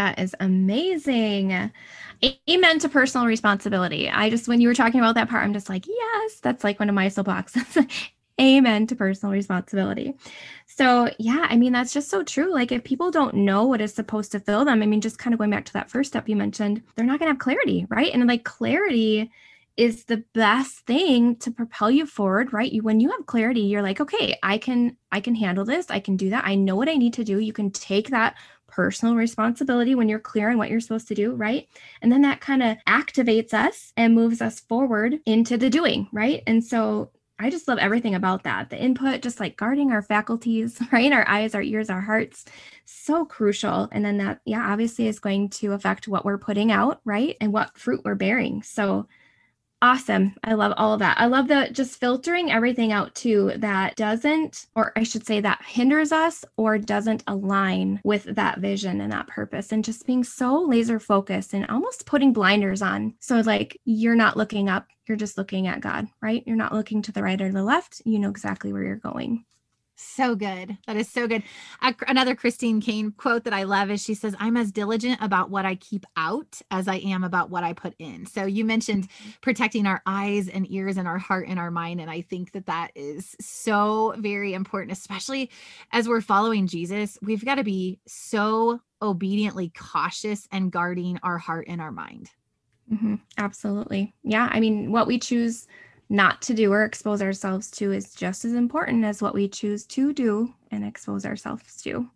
That 0.00 0.18
is 0.18 0.34
amazing. 0.40 1.70
Amen 2.48 2.78
to 2.78 2.88
personal 2.88 3.26
responsibility. 3.26 4.08
I 4.08 4.30
just, 4.30 4.48
when 4.48 4.58
you 4.58 4.68
were 4.68 4.74
talking 4.74 4.98
about 4.98 5.14
that 5.16 5.28
part, 5.28 5.44
I'm 5.44 5.52
just 5.52 5.68
like, 5.68 5.86
yes, 5.86 6.40
that's 6.40 6.64
like 6.64 6.80
one 6.80 6.88
of 6.88 6.94
my 6.94 7.08
soapboxes. 7.08 7.86
Amen 8.40 8.86
to 8.86 8.96
personal 8.96 9.34
responsibility. 9.34 10.14
So, 10.64 11.10
yeah, 11.18 11.46
I 11.50 11.58
mean, 11.58 11.74
that's 11.74 11.92
just 11.92 12.08
so 12.08 12.24
true. 12.24 12.50
Like, 12.50 12.72
if 12.72 12.82
people 12.82 13.10
don't 13.10 13.34
know 13.34 13.64
what 13.64 13.82
is 13.82 13.92
supposed 13.92 14.32
to 14.32 14.40
fill 14.40 14.64
them, 14.64 14.82
I 14.82 14.86
mean, 14.86 15.02
just 15.02 15.18
kind 15.18 15.34
of 15.34 15.38
going 15.38 15.50
back 15.50 15.66
to 15.66 15.72
that 15.74 15.90
first 15.90 16.12
step 16.12 16.30
you 16.30 16.36
mentioned, 16.36 16.82
they're 16.94 17.04
not 17.04 17.18
going 17.18 17.28
to 17.28 17.34
have 17.34 17.38
clarity, 17.38 17.86
right? 17.90 18.10
And 18.10 18.26
like, 18.26 18.44
clarity 18.44 19.30
is 19.76 20.04
the 20.04 20.24
best 20.34 20.86
thing 20.86 21.36
to 21.36 21.50
propel 21.50 21.90
you 21.90 22.04
forward 22.04 22.52
right 22.52 22.72
you 22.72 22.82
when 22.82 23.00
you 23.00 23.10
have 23.10 23.24
clarity 23.24 23.62
you're 23.62 23.82
like 23.82 24.00
okay 24.00 24.36
i 24.42 24.58
can 24.58 24.94
i 25.10 25.20
can 25.20 25.34
handle 25.34 25.64
this 25.64 25.90
i 25.90 26.00
can 26.00 26.16
do 26.16 26.28
that 26.28 26.44
i 26.44 26.54
know 26.54 26.76
what 26.76 26.88
i 26.88 26.94
need 26.94 27.14
to 27.14 27.24
do 27.24 27.38
you 27.38 27.52
can 27.52 27.70
take 27.70 28.10
that 28.10 28.34
personal 28.70 29.14
responsibility 29.14 29.94
when 29.94 30.08
you're 30.08 30.18
clear 30.18 30.50
on 30.50 30.58
what 30.58 30.70
you're 30.70 30.80
supposed 30.80 31.08
to 31.08 31.14
do 31.14 31.34
right 31.34 31.68
and 32.02 32.10
then 32.10 32.22
that 32.22 32.40
kind 32.40 32.62
of 32.62 32.76
activates 32.86 33.52
us 33.52 33.92
and 33.96 34.14
moves 34.14 34.40
us 34.40 34.60
forward 34.60 35.18
into 35.26 35.56
the 35.56 35.70
doing 35.70 36.08
right 36.12 36.42
and 36.46 36.64
so 36.64 37.10
I 37.42 37.48
just 37.48 37.68
love 37.68 37.78
everything 37.78 38.14
about 38.14 38.42
that. 38.42 38.68
The 38.68 38.78
input, 38.78 39.22
just 39.22 39.40
like 39.40 39.56
guarding 39.56 39.92
our 39.92 40.02
faculties, 40.02 40.78
right? 40.92 41.10
Our 41.10 41.26
eyes, 41.26 41.54
our 41.54 41.62
ears, 41.62 41.88
our 41.88 42.02
hearts, 42.02 42.44
so 42.84 43.24
crucial. 43.24 43.88
And 43.92 44.04
then 44.04 44.18
that, 44.18 44.42
yeah, 44.44 44.70
obviously 44.70 45.06
is 45.08 45.18
going 45.18 45.48
to 45.50 45.72
affect 45.72 46.06
what 46.06 46.26
we're 46.26 46.36
putting 46.36 46.70
out, 46.70 47.00
right? 47.06 47.38
And 47.40 47.50
what 47.50 47.78
fruit 47.78 48.02
we're 48.04 48.14
bearing. 48.14 48.62
So 48.62 49.08
awesome. 49.82 50.34
I 50.44 50.54
love 50.54 50.72
all 50.76 50.92
of 50.92 50.98
that. 51.00 51.18
I 51.18 51.26
love 51.26 51.48
the 51.48 51.68
just 51.72 51.98
filtering 51.98 52.50
everything 52.50 52.92
out 52.92 53.14
too 53.14 53.52
that 53.56 53.96
doesn't, 53.96 54.66
or 54.74 54.92
I 54.96 55.02
should 55.02 55.26
say, 55.26 55.40
that 55.40 55.62
hinders 55.66 56.12
us 56.12 56.44
or 56.56 56.78
doesn't 56.78 57.24
align 57.26 58.00
with 58.04 58.24
that 58.34 58.58
vision 58.58 59.00
and 59.00 59.12
that 59.12 59.26
purpose, 59.28 59.72
and 59.72 59.84
just 59.84 60.06
being 60.06 60.24
so 60.24 60.60
laser 60.60 61.00
focused 61.00 61.54
and 61.54 61.66
almost 61.68 62.06
putting 62.06 62.32
blinders 62.32 62.82
on. 62.82 63.14
So, 63.20 63.40
like, 63.40 63.78
you're 63.84 64.16
not 64.16 64.36
looking 64.36 64.68
up, 64.68 64.86
you're 65.06 65.16
just 65.16 65.38
looking 65.38 65.66
at 65.66 65.80
God, 65.80 66.06
right? 66.20 66.42
You're 66.46 66.56
not 66.56 66.74
looking 66.74 67.02
to 67.02 67.12
the 67.12 67.22
right 67.22 67.40
or 67.40 67.50
the 67.50 67.62
left. 67.62 68.02
You 68.04 68.18
know 68.18 68.30
exactly 68.30 68.72
where 68.72 68.84
you're 68.84 68.96
going. 68.96 69.44
So 70.02 70.34
good. 70.34 70.78
That 70.86 70.96
is 70.96 71.10
so 71.10 71.28
good. 71.28 71.42
Another 72.08 72.34
Christine 72.34 72.80
Kane 72.80 73.12
quote 73.12 73.44
that 73.44 73.52
I 73.52 73.64
love 73.64 73.90
is 73.90 74.02
she 74.02 74.14
says, 74.14 74.34
I'm 74.38 74.56
as 74.56 74.72
diligent 74.72 75.18
about 75.20 75.50
what 75.50 75.66
I 75.66 75.74
keep 75.74 76.06
out 76.16 76.60
as 76.70 76.88
I 76.88 76.96
am 76.96 77.22
about 77.22 77.50
what 77.50 77.64
I 77.64 77.74
put 77.74 77.94
in. 77.98 78.24
So 78.24 78.44
you 78.44 78.64
mentioned 78.64 79.08
mm-hmm. 79.08 79.30
protecting 79.42 79.86
our 79.86 80.00
eyes 80.06 80.48
and 80.48 80.70
ears 80.70 80.96
and 80.96 81.06
our 81.06 81.18
heart 81.18 81.48
and 81.48 81.58
our 81.58 81.70
mind. 81.70 82.00
And 82.00 82.10
I 82.10 82.22
think 82.22 82.52
that 82.52 82.66
that 82.66 82.92
is 82.94 83.36
so 83.40 84.14
very 84.18 84.54
important, 84.54 84.96
especially 84.96 85.50
as 85.92 86.08
we're 86.08 86.22
following 86.22 86.66
Jesus. 86.66 87.18
We've 87.20 87.44
got 87.44 87.56
to 87.56 87.64
be 87.64 88.00
so 88.06 88.80
obediently 89.02 89.70
cautious 89.78 90.48
and 90.50 90.72
guarding 90.72 91.18
our 91.22 91.38
heart 91.38 91.66
and 91.68 91.80
our 91.80 91.92
mind. 91.92 92.30
Mm-hmm. 92.90 93.16
Absolutely. 93.38 94.14
Yeah. 94.24 94.48
I 94.50 94.60
mean, 94.60 94.92
what 94.92 95.06
we 95.06 95.18
choose 95.18 95.66
not 96.10 96.42
to 96.42 96.54
do 96.54 96.72
or 96.72 96.84
expose 96.84 97.22
ourselves 97.22 97.70
to 97.70 97.92
is 97.92 98.14
just 98.14 98.44
as 98.44 98.52
important 98.52 99.04
as 99.04 99.22
what 99.22 99.32
we 99.32 99.48
choose 99.48 99.86
to 99.86 100.12
do 100.12 100.52
and 100.72 100.84
expose 100.84 101.24
ourselves 101.24 101.80
to. 101.82 102.10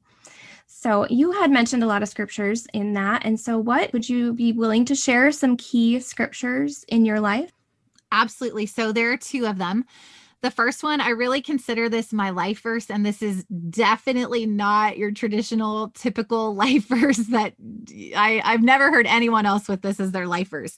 So, 0.67 1.07
you 1.09 1.31
had 1.33 1.51
mentioned 1.51 1.83
a 1.85 1.87
lot 1.87 2.03
of 2.03 2.09
scriptures 2.09 2.67
in 2.75 2.93
that. 2.95 3.25
And 3.25 3.39
so, 3.39 3.57
what 3.57 3.93
would 3.93 4.09
you 4.09 4.35
be 4.35 4.53
willing 4.53 4.85
to 4.87 4.95
share 4.95 5.31
some 5.31 5.57
key 5.57 6.01
scriptures 6.01 6.85
in 6.89 7.05
your 7.05 7.21
life? 7.21 7.53
Absolutely. 8.11 8.67
So, 8.67 8.93
there 8.93 9.13
are 9.13 9.17
two 9.17 9.47
of 9.47 9.57
them. 9.57 9.85
The 10.43 10.51
first 10.51 10.83
one, 10.83 11.01
I 11.01 11.11
really 11.11 11.41
consider 11.41 11.89
this 11.89 12.13
my 12.13 12.29
life 12.29 12.61
verse, 12.63 12.91
and 12.91 13.07
this 13.07 13.23
is 13.23 13.45
definitely 13.45 14.45
not 14.45 14.99
your 14.99 15.11
traditional, 15.11 15.89
typical 15.91 16.55
life 16.57 16.87
verse 16.87 17.19
that 17.29 17.55
I, 18.15 18.43
I've 18.45 18.63
never 18.63 18.91
heard 18.91 19.07
anyone 19.07 19.47
else 19.47 19.69
with 19.69 19.81
this 19.81 20.01
as 20.01 20.11
their 20.11 20.27
life 20.27 20.49
verse 20.49 20.77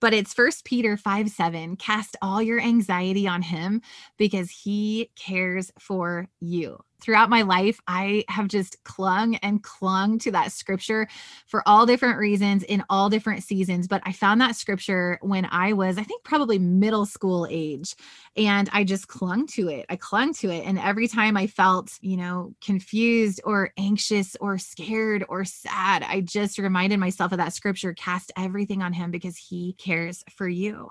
but 0.00 0.14
it's 0.14 0.34
first 0.34 0.64
peter 0.64 0.96
5 0.96 1.28
7 1.30 1.76
cast 1.76 2.16
all 2.22 2.42
your 2.42 2.60
anxiety 2.60 3.26
on 3.26 3.42
him 3.42 3.80
because 4.16 4.50
he 4.50 5.10
cares 5.16 5.70
for 5.78 6.28
you 6.40 6.78
throughout 7.00 7.30
my 7.30 7.42
life, 7.42 7.78
I 7.86 8.24
have 8.28 8.48
just 8.48 8.82
clung 8.84 9.36
and 9.36 9.62
clung 9.62 10.18
to 10.20 10.30
that 10.32 10.52
scripture 10.52 11.06
for 11.46 11.62
all 11.66 11.86
different 11.86 12.18
reasons 12.18 12.62
in 12.62 12.82
all 12.88 13.10
different 13.10 13.42
seasons. 13.42 13.86
But 13.86 14.02
I 14.04 14.12
found 14.12 14.40
that 14.40 14.56
scripture 14.56 15.18
when 15.20 15.46
I 15.50 15.72
was, 15.72 15.98
I 15.98 16.02
think, 16.02 16.24
probably 16.24 16.58
middle 16.58 17.06
school 17.06 17.46
age. 17.50 17.94
And 18.36 18.68
I 18.72 18.84
just 18.84 19.08
clung 19.08 19.46
to 19.48 19.68
it. 19.68 19.86
I 19.88 19.96
clung 19.96 20.32
to 20.34 20.50
it. 20.50 20.64
And 20.64 20.78
every 20.78 21.06
time 21.06 21.36
I 21.36 21.46
felt, 21.46 21.92
you 22.00 22.16
know, 22.16 22.54
confused 22.64 23.40
or 23.44 23.72
anxious 23.76 24.36
or 24.40 24.58
scared 24.58 25.24
or 25.28 25.44
sad, 25.44 26.02
I 26.02 26.20
just 26.20 26.58
reminded 26.58 26.98
myself 26.98 27.32
of 27.32 27.38
that 27.38 27.52
scripture 27.52 27.92
cast 27.94 28.32
everything 28.36 28.82
on 28.82 28.92
him 28.92 29.10
because 29.10 29.36
he 29.36 29.74
cares 29.78 30.24
for 30.36 30.48
you. 30.48 30.88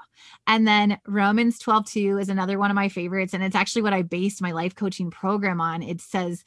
And 0.48 0.68
then 0.68 1.00
Romans 1.08 1.60
12 1.60 1.86
2 1.86 2.18
is 2.20 2.30
another 2.30 2.60
one 2.60 2.72
of 2.72 2.76
my 2.76 2.89
favorites. 2.89 3.34
And 3.34 3.44
it's 3.44 3.56
actually 3.56 3.82
what 3.82 3.94
I 3.94 4.04
based 4.04 4.42
my 4.42 4.52
life 4.52 4.76
coaching 4.76 5.10
program 5.12 5.60
on. 5.60 5.84
It's 5.93 6.03
says, 6.03 6.43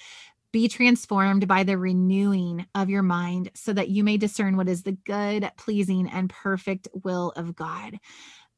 be 0.52 0.68
transformed 0.68 1.46
by 1.46 1.62
the 1.64 1.78
renewing 1.78 2.66
of 2.74 2.90
your 2.90 3.02
mind 3.02 3.50
so 3.54 3.72
that 3.72 3.88
you 3.88 4.02
may 4.02 4.16
discern 4.16 4.56
what 4.56 4.68
is 4.68 4.82
the 4.82 4.92
good, 4.92 5.50
pleasing, 5.56 6.08
and 6.08 6.30
perfect 6.30 6.88
will 7.04 7.32
of 7.36 7.54
God. 7.54 7.98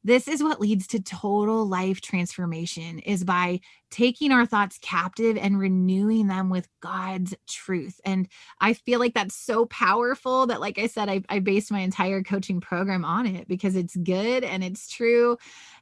This 0.01 0.29
is 0.29 0.41
what 0.41 0.61
leads 0.61 0.87
to 0.87 1.01
total 1.01 1.67
life 1.67 1.99
transformation 1.99 2.99
is 2.99 3.25
by 3.25 3.59
taking 3.91 4.31
our 4.31 4.45
thoughts 4.45 4.79
captive 4.81 5.35
and 5.35 5.59
renewing 5.59 6.27
them 6.27 6.49
with 6.49 6.69
God's 6.79 7.35
truth. 7.49 7.99
And 8.05 8.29
I 8.61 8.73
feel 8.73 8.99
like 8.99 9.13
that's 9.13 9.35
so 9.35 9.65
powerful 9.65 10.47
that, 10.47 10.61
like 10.61 10.79
I 10.79 10.87
said, 10.87 11.09
I, 11.09 11.23
I 11.27 11.39
based 11.39 11.69
my 11.69 11.81
entire 11.81 12.23
coaching 12.23 12.61
program 12.61 13.03
on 13.03 13.25
it 13.25 13.49
because 13.49 13.75
it's 13.75 13.97
good 13.97 14.45
and 14.45 14.63
it's 14.63 14.89
true 14.89 15.37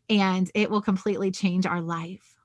and 0.10 0.50
it 0.56 0.72
will 0.72 0.82
completely 0.82 1.30
change 1.30 1.68
our 1.68 1.82
life. 1.82 2.37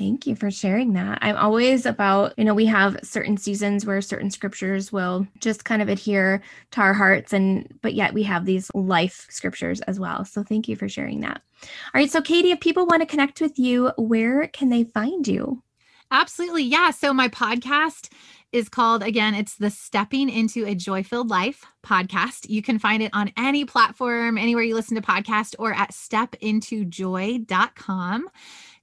Thank 0.00 0.26
you 0.26 0.34
for 0.34 0.50
sharing 0.50 0.94
that. 0.94 1.18
I'm 1.20 1.36
always 1.36 1.84
about, 1.84 2.32
you 2.38 2.44
know, 2.46 2.54
we 2.54 2.64
have 2.64 2.96
certain 3.02 3.36
seasons 3.36 3.84
where 3.84 4.00
certain 4.00 4.30
scriptures 4.30 4.90
will 4.90 5.26
just 5.40 5.66
kind 5.66 5.82
of 5.82 5.90
adhere 5.90 6.40
to 6.70 6.80
our 6.80 6.94
hearts 6.94 7.34
and 7.34 7.68
but 7.82 7.92
yet 7.92 8.14
we 8.14 8.22
have 8.22 8.46
these 8.46 8.70
life 8.72 9.26
scriptures 9.28 9.82
as 9.82 10.00
well. 10.00 10.24
So 10.24 10.42
thank 10.42 10.68
you 10.68 10.76
for 10.76 10.88
sharing 10.88 11.20
that. 11.20 11.42
All 11.62 12.00
right, 12.00 12.10
so 12.10 12.22
Katie, 12.22 12.50
if 12.50 12.60
people 12.60 12.86
want 12.86 13.02
to 13.02 13.06
connect 13.06 13.42
with 13.42 13.58
you, 13.58 13.92
where 13.98 14.46
can 14.46 14.70
they 14.70 14.84
find 14.84 15.28
you? 15.28 15.62
Absolutely. 16.10 16.62
Yeah, 16.62 16.92
so 16.92 17.12
my 17.12 17.28
podcast 17.28 18.08
is 18.52 18.68
called 18.68 19.02
again 19.02 19.34
it's 19.34 19.56
the 19.56 19.70
stepping 19.70 20.28
into 20.28 20.66
a 20.66 20.74
joy 20.74 21.02
filled 21.04 21.30
life 21.30 21.64
podcast 21.84 22.48
you 22.48 22.62
can 22.62 22.80
find 22.80 23.02
it 23.02 23.10
on 23.12 23.30
any 23.36 23.64
platform 23.64 24.36
anywhere 24.36 24.64
you 24.64 24.74
listen 24.74 24.96
to 24.96 25.02
podcast 25.02 25.54
or 25.58 25.72
at 25.72 25.92
stepintojoy.com 25.92 28.28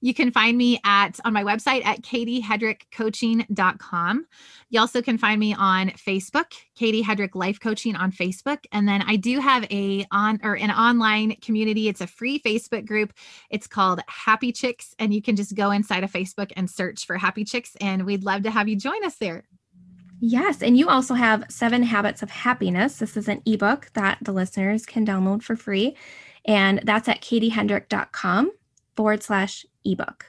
you 0.00 0.14
can 0.14 0.30
find 0.30 0.56
me 0.56 0.78
at 0.84 1.18
on 1.24 1.32
my 1.32 1.42
website 1.42 1.84
at 1.84 2.02
katiehedrickcoaching.com. 2.02 4.26
You 4.70 4.80
also 4.80 5.02
can 5.02 5.18
find 5.18 5.40
me 5.40 5.54
on 5.54 5.88
Facebook, 5.90 6.52
Katie 6.76 7.02
Hedrick 7.02 7.34
Life 7.34 7.58
Coaching 7.58 7.96
on 7.96 8.12
Facebook. 8.12 8.58
And 8.70 8.86
then 8.88 9.02
I 9.02 9.16
do 9.16 9.40
have 9.40 9.66
a 9.70 10.06
on 10.12 10.38
or 10.42 10.56
an 10.56 10.70
online 10.70 11.34
community. 11.36 11.88
It's 11.88 12.00
a 12.00 12.06
free 12.06 12.38
Facebook 12.38 12.86
group. 12.86 13.12
It's 13.50 13.66
called 13.66 14.00
Happy 14.06 14.52
Chicks. 14.52 14.94
And 14.98 15.12
you 15.12 15.20
can 15.20 15.36
just 15.36 15.56
go 15.56 15.72
inside 15.72 16.04
of 16.04 16.12
Facebook 16.12 16.52
and 16.56 16.70
search 16.70 17.04
for 17.04 17.16
Happy 17.16 17.44
Chicks. 17.44 17.76
And 17.80 18.06
we'd 18.06 18.24
love 18.24 18.44
to 18.44 18.50
have 18.50 18.68
you 18.68 18.76
join 18.76 19.04
us 19.04 19.16
there. 19.16 19.44
Yes. 20.20 20.62
And 20.62 20.76
you 20.76 20.88
also 20.88 21.14
have 21.14 21.44
Seven 21.48 21.82
Habits 21.82 22.22
of 22.22 22.30
Happiness. 22.30 22.98
This 22.98 23.16
is 23.16 23.28
an 23.28 23.42
ebook 23.46 23.90
that 23.94 24.18
the 24.20 24.32
listeners 24.32 24.84
can 24.84 25.06
download 25.06 25.42
for 25.42 25.56
free. 25.56 25.96
And 26.44 26.80
that's 26.84 27.08
at 27.08 27.20
katiehedrick.com 27.20 28.52
forward 28.96 29.22
slash 29.22 29.64
ebook. 29.90 30.26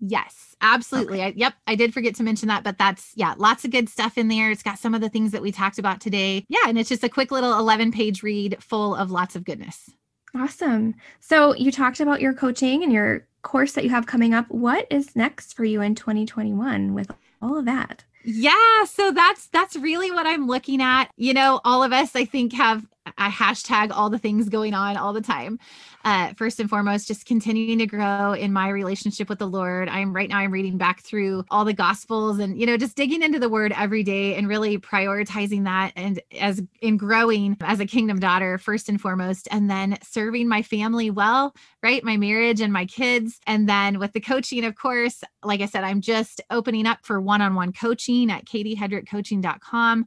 Yes, 0.00 0.56
absolutely. 0.62 1.18
Okay. 1.18 1.26
I, 1.26 1.32
yep, 1.36 1.54
I 1.66 1.74
did 1.74 1.92
forget 1.92 2.14
to 2.16 2.22
mention 2.22 2.48
that, 2.48 2.64
but 2.64 2.78
that's, 2.78 3.12
yeah, 3.16 3.34
lots 3.36 3.64
of 3.64 3.70
good 3.70 3.88
stuff 3.88 4.16
in 4.16 4.28
there. 4.28 4.50
It's 4.50 4.62
got 4.62 4.78
some 4.78 4.94
of 4.94 5.02
the 5.02 5.10
things 5.10 5.32
that 5.32 5.42
we 5.42 5.52
talked 5.52 5.78
about 5.78 6.00
today. 6.00 6.46
Yeah, 6.48 6.66
and 6.66 6.78
it's 6.78 6.88
just 6.88 7.04
a 7.04 7.08
quick 7.08 7.30
little 7.30 7.58
11 7.58 7.92
page 7.92 8.22
read 8.22 8.56
full 8.62 8.94
of 8.94 9.10
lots 9.10 9.36
of 9.36 9.44
goodness. 9.44 9.90
Awesome. 10.34 10.94
So 11.18 11.54
you 11.54 11.70
talked 11.70 12.00
about 12.00 12.20
your 12.20 12.32
coaching 12.32 12.82
and 12.82 12.92
your 12.92 13.26
course 13.42 13.72
that 13.72 13.84
you 13.84 13.90
have 13.90 14.06
coming 14.06 14.32
up. 14.32 14.46
What 14.48 14.86
is 14.90 15.16
next 15.16 15.54
for 15.54 15.64
you 15.64 15.82
in 15.82 15.94
2021 15.94 16.94
with 16.94 17.10
all 17.42 17.58
of 17.58 17.64
that? 17.66 18.04
Yeah, 18.22 18.84
so 18.84 19.12
that's 19.12 19.46
that's 19.46 19.76
really 19.76 20.10
what 20.10 20.26
I'm 20.26 20.46
looking 20.46 20.82
at. 20.82 21.06
You 21.16 21.32
know, 21.32 21.60
all 21.64 21.82
of 21.82 21.92
us 21.92 22.14
I 22.14 22.26
think 22.26 22.52
have 22.52 22.86
I 23.18 23.28
hashtag 23.28 23.90
all 23.92 24.10
the 24.10 24.18
things 24.18 24.48
going 24.48 24.74
on 24.74 24.96
all 24.96 25.12
the 25.12 25.20
time. 25.20 25.58
Uh, 26.04 26.32
first 26.34 26.58
and 26.60 26.70
foremost, 26.70 27.06
just 27.06 27.26
continuing 27.26 27.78
to 27.78 27.86
grow 27.86 28.32
in 28.32 28.52
my 28.52 28.68
relationship 28.68 29.28
with 29.28 29.38
the 29.38 29.46
Lord. 29.46 29.88
I'm 29.88 30.14
right 30.14 30.28
now, 30.28 30.38
I'm 30.38 30.50
reading 30.50 30.78
back 30.78 31.02
through 31.02 31.44
all 31.50 31.64
the 31.64 31.74
gospels 31.74 32.38
and, 32.38 32.58
you 32.58 32.66
know, 32.66 32.76
just 32.76 32.96
digging 32.96 33.22
into 33.22 33.38
the 33.38 33.48
word 33.48 33.72
every 33.76 34.02
day 34.02 34.34
and 34.36 34.48
really 34.48 34.78
prioritizing 34.78 35.64
that 35.64 35.92
and 35.96 36.20
as 36.38 36.62
in 36.80 36.96
growing 36.96 37.56
as 37.60 37.80
a 37.80 37.86
kingdom 37.86 38.18
daughter, 38.18 38.56
first 38.56 38.88
and 38.88 39.00
foremost, 39.00 39.46
and 39.50 39.70
then 39.70 39.98
serving 40.02 40.48
my 40.48 40.62
family 40.62 41.10
well, 41.10 41.54
right? 41.82 42.02
My 42.02 42.16
marriage 42.16 42.60
and 42.60 42.72
my 42.72 42.86
kids. 42.86 43.38
And 43.46 43.68
then 43.68 43.98
with 43.98 44.12
the 44.12 44.20
coaching, 44.20 44.64
of 44.64 44.76
course, 44.76 45.22
like 45.42 45.60
I 45.60 45.66
said, 45.66 45.84
I'm 45.84 46.00
just 46.00 46.40
opening 46.50 46.86
up 46.86 47.00
for 47.02 47.20
one 47.20 47.42
on 47.42 47.54
one 47.54 47.72
coaching 47.72 48.30
at 48.30 48.46
katiehedrickcoaching.com. 48.46 50.06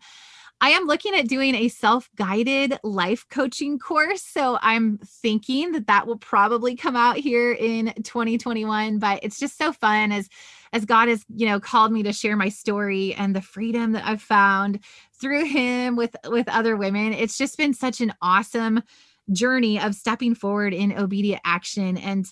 I 0.61 0.69
am 0.69 0.85
looking 0.85 1.13
at 1.13 1.27
doing 1.27 1.55
a 1.55 1.67
self 1.67 2.09
guided 2.15 2.79
life 2.93 3.25
coaching 3.29 3.79
course. 3.79 4.21
So 4.21 4.57
I'm 4.61 4.99
thinking 4.99 5.71
that 5.73 5.87
that 5.87 6.07
will 6.07 6.17
probably 6.17 6.75
come 6.75 6.95
out 6.95 7.17
here 7.17 7.51
in 7.51 7.93
2021. 8.03 8.99
But 8.99 9.19
it's 9.23 9.39
just 9.39 9.57
so 9.57 9.73
fun 9.73 10.11
as 10.11 10.29
as 10.71 10.85
God 10.85 11.07
has, 11.07 11.23
you 11.35 11.45
know, 11.45 11.59
called 11.59 11.91
me 11.91 12.03
to 12.03 12.13
share 12.13 12.35
my 12.35 12.49
story 12.49 13.13
and 13.13 13.35
the 13.35 13.41
freedom 13.41 13.91
that 13.91 14.05
I've 14.05 14.21
found 14.21 14.79
through 15.19 15.45
him 15.45 15.95
with 15.95 16.15
with 16.27 16.47
other 16.49 16.75
women. 16.75 17.13
It's 17.13 17.37
just 17.37 17.57
been 17.57 17.73
such 17.73 18.01
an 18.01 18.13
awesome 18.21 18.81
journey 19.31 19.79
of 19.79 19.95
stepping 19.95 20.35
forward 20.35 20.73
in 20.73 20.97
obedient 20.97 21.41
action 21.45 21.97
and 21.97 22.25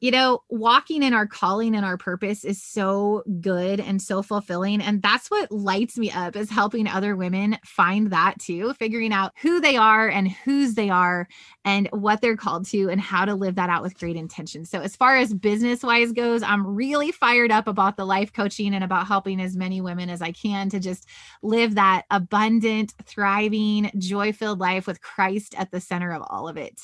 you 0.00 0.10
know, 0.10 0.42
walking 0.50 1.02
in 1.02 1.14
our 1.14 1.26
calling 1.26 1.74
and 1.74 1.84
our 1.84 1.96
purpose 1.96 2.44
is 2.44 2.62
so 2.62 3.22
good 3.40 3.80
and 3.80 4.02
so 4.02 4.22
fulfilling. 4.22 4.82
And 4.82 5.00
that's 5.00 5.30
what 5.30 5.50
lights 5.50 5.96
me 5.96 6.10
up 6.10 6.36
is 6.36 6.50
helping 6.50 6.86
other 6.86 7.16
women 7.16 7.58
find 7.64 8.10
that 8.10 8.38
too, 8.38 8.74
figuring 8.74 9.12
out 9.12 9.32
who 9.40 9.58
they 9.58 9.76
are 9.76 10.08
and 10.08 10.30
whose 10.30 10.74
they 10.74 10.90
are 10.90 11.26
and 11.64 11.88
what 11.92 12.20
they're 12.20 12.36
called 12.36 12.66
to 12.66 12.90
and 12.90 13.00
how 13.00 13.24
to 13.24 13.34
live 13.34 13.54
that 13.54 13.70
out 13.70 13.82
with 13.82 13.98
great 13.98 14.16
intention. 14.16 14.66
So, 14.66 14.80
as 14.80 14.94
far 14.94 15.16
as 15.16 15.32
business 15.32 15.82
wise 15.82 16.12
goes, 16.12 16.42
I'm 16.42 16.66
really 16.66 17.10
fired 17.10 17.50
up 17.50 17.66
about 17.66 17.96
the 17.96 18.04
life 18.04 18.34
coaching 18.34 18.74
and 18.74 18.84
about 18.84 19.06
helping 19.06 19.40
as 19.40 19.56
many 19.56 19.80
women 19.80 20.10
as 20.10 20.20
I 20.20 20.32
can 20.32 20.68
to 20.70 20.78
just 20.78 21.06
live 21.42 21.74
that 21.76 22.02
abundant, 22.10 22.92
thriving, 23.04 23.90
joy 23.96 24.32
filled 24.32 24.60
life 24.60 24.86
with 24.86 25.00
Christ 25.00 25.54
at 25.56 25.70
the 25.70 25.80
center 25.80 26.12
of 26.12 26.22
all 26.28 26.48
of 26.48 26.58
it. 26.58 26.82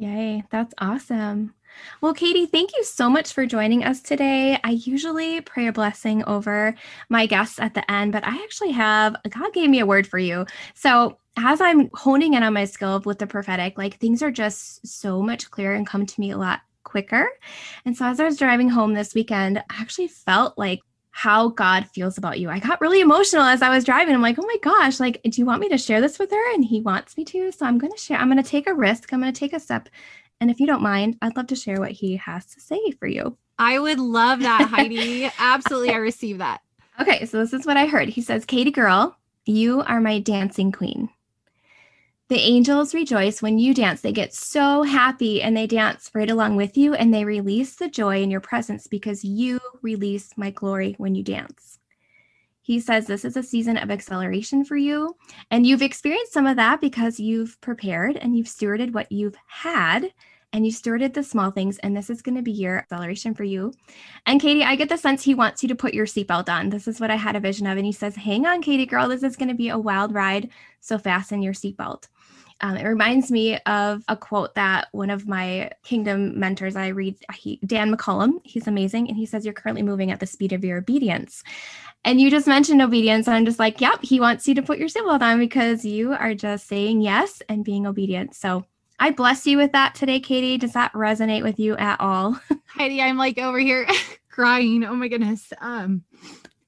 Yay, 0.00 0.42
that's 0.50 0.72
awesome. 0.78 1.52
Well, 2.00 2.14
Katie, 2.14 2.46
thank 2.46 2.70
you 2.76 2.84
so 2.84 3.10
much 3.10 3.32
for 3.32 3.46
joining 3.46 3.84
us 3.84 4.00
today. 4.00 4.58
I 4.64 4.70
usually 4.70 5.40
pray 5.40 5.66
a 5.66 5.72
blessing 5.72 6.24
over 6.24 6.74
my 7.08 7.26
guests 7.26 7.58
at 7.58 7.74
the 7.74 7.88
end, 7.90 8.12
but 8.12 8.26
I 8.26 8.42
actually 8.42 8.72
have, 8.72 9.16
God 9.28 9.52
gave 9.52 9.70
me 9.70 9.80
a 9.80 9.86
word 9.86 10.06
for 10.06 10.18
you. 10.18 10.46
So, 10.74 11.18
as 11.36 11.60
I'm 11.60 11.88
honing 11.94 12.34
in 12.34 12.42
on 12.42 12.54
my 12.54 12.64
skill 12.64 13.00
with 13.04 13.18
the 13.18 13.26
prophetic, 13.26 13.78
like 13.78 13.98
things 13.98 14.22
are 14.22 14.32
just 14.32 14.86
so 14.86 15.22
much 15.22 15.50
clearer 15.50 15.74
and 15.74 15.86
come 15.86 16.04
to 16.04 16.20
me 16.20 16.32
a 16.32 16.36
lot 16.38 16.60
quicker. 16.84 17.30
And 17.84 17.96
so, 17.96 18.06
as 18.06 18.20
I 18.20 18.24
was 18.24 18.36
driving 18.36 18.68
home 18.68 18.94
this 18.94 19.14
weekend, 19.14 19.58
I 19.58 19.80
actually 19.80 20.08
felt 20.08 20.58
like 20.58 20.80
how 21.12 21.48
God 21.48 21.86
feels 21.88 22.18
about 22.18 22.38
you. 22.38 22.48
I 22.48 22.60
got 22.60 22.80
really 22.80 23.00
emotional 23.00 23.42
as 23.42 23.62
I 23.62 23.68
was 23.68 23.84
driving. 23.84 24.14
I'm 24.14 24.22
like, 24.22 24.38
oh 24.38 24.46
my 24.46 24.56
gosh, 24.62 25.00
like, 25.00 25.20
do 25.22 25.40
you 25.40 25.44
want 25.44 25.60
me 25.60 25.68
to 25.68 25.78
share 25.78 26.00
this 26.00 26.18
with 26.18 26.30
her? 26.30 26.54
And 26.54 26.64
he 26.64 26.80
wants 26.80 27.16
me 27.16 27.24
to. 27.26 27.52
So 27.52 27.66
I'm 27.66 27.78
going 27.78 27.92
to 27.92 27.98
share. 27.98 28.16
I'm 28.16 28.30
going 28.30 28.42
to 28.42 28.48
take 28.48 28.68
a 28.68 28.74
risk. 28.74 29.12
I'm 29.12 29.20
going 29.20 29.32
to 29.32 29.38
take 29.38 29.52
a 29.52 29.60
step 29.60 29.88
and 30.40 30.50
if 30.50 30.58
you 30.58 30.66
don't 30.66 30.82
mind, 30.82 31.16
I'd 31.20 31.36
love 31.36 31.48
to 31.48 31.56
share 31.56 31.78
what 31.78 31.92
he 31.92 32.16
has 32.16 32.46
to 32.46 32.60
say 32.60 32.90
for 32.92 33.06
you. 33.06 33.36
I 33.58 33.78
would 33.78 33.98
love 33.98 34.40
that, 34.40 34.68
Heidi. 34.68 35.30
Absolutely. 35.38 35.90
I 35.90 35.96
receive 35.96 36.38
that. 36.38 36.62
Okay. 36.98 37.26
So 37.26 37.38
this 37.38 37.52
is 37.52 37.66
what 37.66 37.76
I 37.76 37.86
heard. 37.86 38.08
He 38.08 38.22
says, 38.22 38.46
Katie 38.46 38.70
girl, 38.70 39.16
you 39.44 39.82
are 39.82 40.00
my 40.00 40.18
dancing 40.18 40.72
queen. 40.72 41.10
The 42.28 42.38
angels 42.38 42.94
rejoice 42.94 43.42
when 43.42 43.58
you 43.58 43.74
dance. 43.74 44.00
They 44.00 44.12
get 44.12 44.32
so 44.32 44.82
happy 44.82 45.42
and 45.42 45.56
they 45.56 45.66
dance 45.66 46.10
right 46.14 46.30
along 46.30 46.56
with 46.56 46.76
you 46.76 46.94
and 46.94 47.12
they 47.12 47.24
release 47.24 47.74
the 47.74 47.88
joy 47.88 48.22
in 48.22 48.30
your 48.30 48.40
presence 48.40 48.86
because 48.86 49.24
you 49.24 49.60
release 49.82 50.30
my 50.36 50.50
glory 50.50 50.94
when 50.96 51.14
you 51.14 51.24
dance. 51.24 51.80
He 52.62 52.78
says 52.78 53.06
this 53.06 53.24
is 53.24 53.36
a 53.36 53.42
season 53.42 53.76
of 53.76 53.90
acceleration 53.90 54.64
for 54.64 54.76
you. 54.76 55.16
And 55.50 55.66
you've 55.66 55.82
experienced 55.82 56.32
some 56.32 56.46
of 56.46 56.56
that 56.56 56.80
because 56.80 57.18
you've 57.18 57.60
prepared 57.60 58.16
and 58.16 58.36
you've 58.36 58.46
stewarded 58.46 58.92
what 58.92 59.10
you've 59.10 59.36
had 59.48 60.12
and 60.52 60.66
you 60.66 60.72
stewarded 60.72 61.14
the 61.14 61.22
small 61.22 61.50
things. 61.50 61.78
And 61.78 61.96
this 61.96 62.10
is 62.10 62.22
going 62.22 62.36
to 62.36 62.42
be 62.42 62.52
your 62.52 62.78
acceleration 62.78 63.34
for 63.34 63.44
you. 63.44 63.72
And 64.26 64.40
Katie, 64.40 64.64
I 64.64 64.76
get 64.76 64.88
the 64.88 64.96
sense 64.96 65.22
he 65.22 65.34
wants 65.34 65.62
you 65.62 65.68
to 65.68 65.74
put 65.74 65.94
your 65.94 66.06
seatbelt 66.06 66.48
on. 66.48 66.70
This 66.70 66.88
is 66.88 67.00
what 67.00 67.10
I 67.10 67.16
had 67.16 67.36
a 67.36 67.40
vision 67.40 67.66
of. 67.66 67.76
And 67.76 67.86
he 67.86 67.92
says, 67.92 68.16
Hang 68.16 68.46
on, 68.46 68.62
Katie 68.62 68.86
girl, 68.86 69.08
this 69.08 69.22
is 69.22 69.36
going 69.36 69.48
to 69.48 69.54
be 69.54 69.68
a 69.68 69.78
wild 69.78 70.12
ride. 70.12 70.50
So 70.80 70.98
fasten 70.98 71.42
your 71.42 71.54
seatbelt. 71.54 72.08
Um, 72.62 72.76
it 72.76 72.86
reminds 72.86 73.30
me 73.30 73.58
of 73.60 74.04
a 74.08 74.16
quote 74.16 74.54
that 74.54 74.88
one 74.92 75.08
of 75.08 75.26
my 75.26 75.70
kingdom 75.82 76.38
mentors 76.38 76.76
I 76.76 76.88
read, 76.88 77.16
he, 77.34 77.58
Dan 77.64 77.94
McCollum, 77.94 78.40
he's 78.44 78.66
amazing. 78.66 79.08
And 79.08 79.16
he 79.16 79.24
says, 79.24 79.44
You're 79.44 79.54
currently 79.54 79.82
moving 79.82 80.10
at 80.10 80.20
the 80.20 80.26
speed 80.26 80.52
of 80.52 80.64
your 80.64 80.78
obedience. 80.78 81.42
And 82.04 82.20
you 82.20 82.30
just 82.30 82.46
mentioned 82.46 82.82
obedience. 82.82 83.26
And 83.26 83.36
I'm 83.36 83.46
just 83.46 83.58
like, 83.58 83.80
Yep, 83.80 84.00
he 84.02 84.20
wants 84.20 84.46
you 84.46 84.54
to 84.56 84.62
put 84.62 84.78
your 84.78 84.88
seatbelt 84.88 85.22
on 85.22 85.38
because 85.38 85.84
you 85.84 86.12
are 86.12 86.34
just 86.34 86.66
saying 86.66 87.00
yes 87.00 87.40
and 87.48 87.64
being 87.64 87.86
obedient. 87.86 88.34
So 88.34 88.66
I 89.00 89.10
bless 89.10 89.46
you 89.46 89.56
with 89.56 89.72
that 89.72 89.94
today, 89.94 90.20
Katie. 90.20 90.58
Does 90.58 90.74
that 90.74 90.92
resonate 90.92 91.42
with 91.42 91.58
you 91.58 91.76
at 91.78 92.00
all? 92.00 92.38
Heidi, 92.66 93.02
I'm 93.02 93.16
like 93.16 93.38
over 93.38 93.58
here 93.58 93.86
crying. 94.30 94.84
Oh 94.84 94.94
my 94.94 95.08
goodness. 95.08 95.52
Um, 95.60 96.04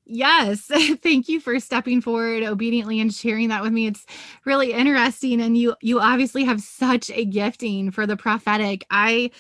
Yes, 0.04 0.66
thank 1.02 1.28
you 1.28 1.40
for 1.40 1.58
stepping 1.58 2.02
forward 2.02 2.42
obediently 2.42 3.00
and 3.00 3.14
sharing 3.14 3.48
that 3.48 3.62
with 3.62 3.72
me. 3.72 3.86
It's 3.86 4.04
really 4.44 4.72
interesting 4.72 5.40
and 5.40 5.56
you 5.56 5.74
you 5.80 6.00
obviously 6.00 6.44
have 6.44 6.60
such 6.60 7.08
a 7.10 7.24
gifting 7.24 7.90
for 7.90 8.06
the 8.06 8.16
prophetic. 8.16 8.84
I 8.90 9.30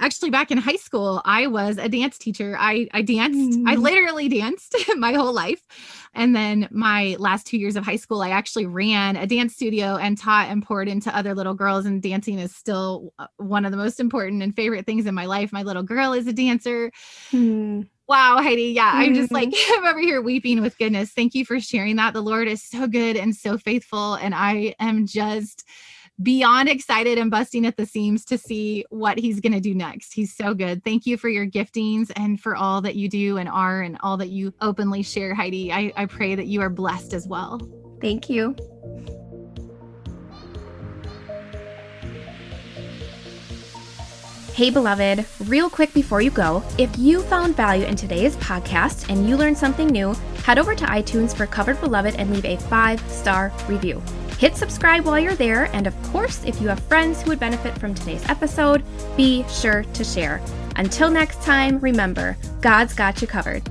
actually 0.00 0.30
back 0.30 0.50
in 0.50 0.58
high 0.58 0.76
school 0.76 1.22
i 1.24 1.46
was 1.46 1.78
a 1.78 1.88
dance 1.88 2.18
teacher 2.18 2.56
i 2.58 2.88
i 2.92 3.02
danced 3.02 3.58
mm. 3.58 3.64
i 3.66 3.74
literally 3.74 4.28
danced 4.40 4.74
my 4.96 5.12
whole 5.12 5.32
life 5.32 5.62
and 6.14 6.34
then 6.34 6.68
my 6.70 7.16
last 7.18 7.46
two 7.46 7.58
years 7.58 7.76
of 7.76 7.84
high 7.84 7.96
school 7.96 8.22
i 8.22 8.30
actually 8.30 8.66
ran 8.66 9.16
a 9.16 9.26
dance 9.26 9.54
studio 9.54 9.96
and 9.96 10.18
taught 10.18 10.48
and 10.48 10.62
poured 10.62 10.88
into 10.88 11.14
other 11.16 11.34
little 11.34 11.54
girls 11.54 11.86
and 11.86 12.02
dancing 12.02 12.38
is 12.38 12.54
still 12.54 13.12
uh, 13.18 13.26
one 13.36 13.64
of 13.64 13.70
the 13.70 13.78
most 13.78 14.00
important 14.00 14.42
and 14.42 14.54
favorite 14.54 14.86
things 14.86 15.06
in 15.06 15.14
my 15.14 15.26
life 15.26 15.52
my 15.52 15.62
little 15.62 15.82
girl 15.82 16.12
is 16.12 16.26
a 16.26 16.32
dancer 16.32 16.90
mm. 17.32 17.86
Wow, 18.08 18.38
Heidi. 18.40 18.72
Yeah. 18.72 18.92
I'm 18.94 19.14
just 19.14 19.32
like, 19.32 19.52
I'm 19.70 19.84
over 19.84 19.98
here 19.98 20.22
weeping 20.22 20.62
with 20.62 20.78
goodness. 20.78 21.10
Thank 21.10 21.34
you 21.34 21.44
for 21.44 21.58
sharing 21.58 21.96
that. 21.96 22.12
The 22.12 22.20
Lord 22.20 22.46
is 22.46 22.62
so 22.62 22.86
good 22.86 23.16
and 23.16 23.34
so 23.34 23.58
faithful. 23.58 24.14
And 24.14 24.34
I 24.34 24.76
am 24.78 25.06
just 25.06 25.64
beyond 26.22 26.68
excited 26.68 27.18
and 27.18 27.30
busting 27.30 27.66
at 27.66 27.76
the 27.76 27.86
seams 27.86 28.24
to 28.26 28.38
see 28.38 28.84
what 28.90 29.18
He's 29.18 29.40
going 29.40 29.52
to 29.52 29.60
do 29.60 29.74
next. 29.74 30.12
He's 30.12 30.34
so 30.34 30.54
good. 30.54 30.84
Thank 30.84 31.06
you 31.06 31.16
for 31.16 31.28
your 31.28 31.46
giftings 31.46 32.10
and 32.16 32.40
for 32.40 32.56
all 32.56 32.80
that 32.82 32.96
you 32.96 33.08
do 33.08 33.36
and 33.36 33.48
are 33.48 33.82
and 33.82 33.96
all 34.00 34.16
that 34.16 34.30
you 34.30 34.54
openly 34.60 35.02
share, 35.02 35.34
Heidi. 35.34 35.72
I, 35.72 35.92
I 35.96 36.06
pray 36.06 36.34
that 36.34 36.46
you 36.46 36.60
are 36.60 36.70
blessed 36.70 37.12
as 37.12 37.26
well. 37.26 37.60
Thank 38.00 38.28
you. 38.28 38.54
Hey, 44.56 44.70
beloved, 44.70 45.26
real 45.48 45.68
quick 45.68 45.92
before 45.92 46.22
you 46.22 46.30
go, 46.30 46.62
if 46.78 46.96
you 46.96 47.20
found 47.20 47.54
value 47.54 47.84
in 47.84 47.94
today's 47.94 48.36
podcast 48.36 49.10
and 49.10 49.28
you 49.28 49.36
learned 49.36 49.58
something 49.58 49.86
new, 49.86 50.14
head 50.44 50.58
over 50.58 50.74
to 50.74 50.84
iTunes 50.86 51.36
for 51.36 51.46
Covered 51.46 51.78
Beloved 51.82 52.14
and 52.16 52.32
leave 52.32 52.46
a 52.46 52.56
five 52.56 52.98
star 53.10 53.52
review. 53.68 54.02
Hit 54.38 54.54
subscribe 54.54 55.06
while 55.06 55.18
you're 55.18 55.34
there, 55.34 55.70
and 55.72 55.86
of 55.86 56.02
course, 56.12 56.44
if 56.44 56.60
you 56.60 56.68
have 56.68 56.80
friends 56.80 57.22
who 57.22 57.30
would 57.30 57.40
benefit 57.40 57.76
from 57.78 57.94
today's 57.94 58.28
episode, 58.28 58.84
be 59.16 59.44
sure 59.48 59.82
to 59.94 60.04
share. 60.04 60.42
Until 60.76 61.10
next 61.10 61.42
time, 61.42 61.78
remember, 61.78 62.36
God's 62.60 62.92
got 62.92 63.22
you 63.22 63.26
covered. 63.26 63.62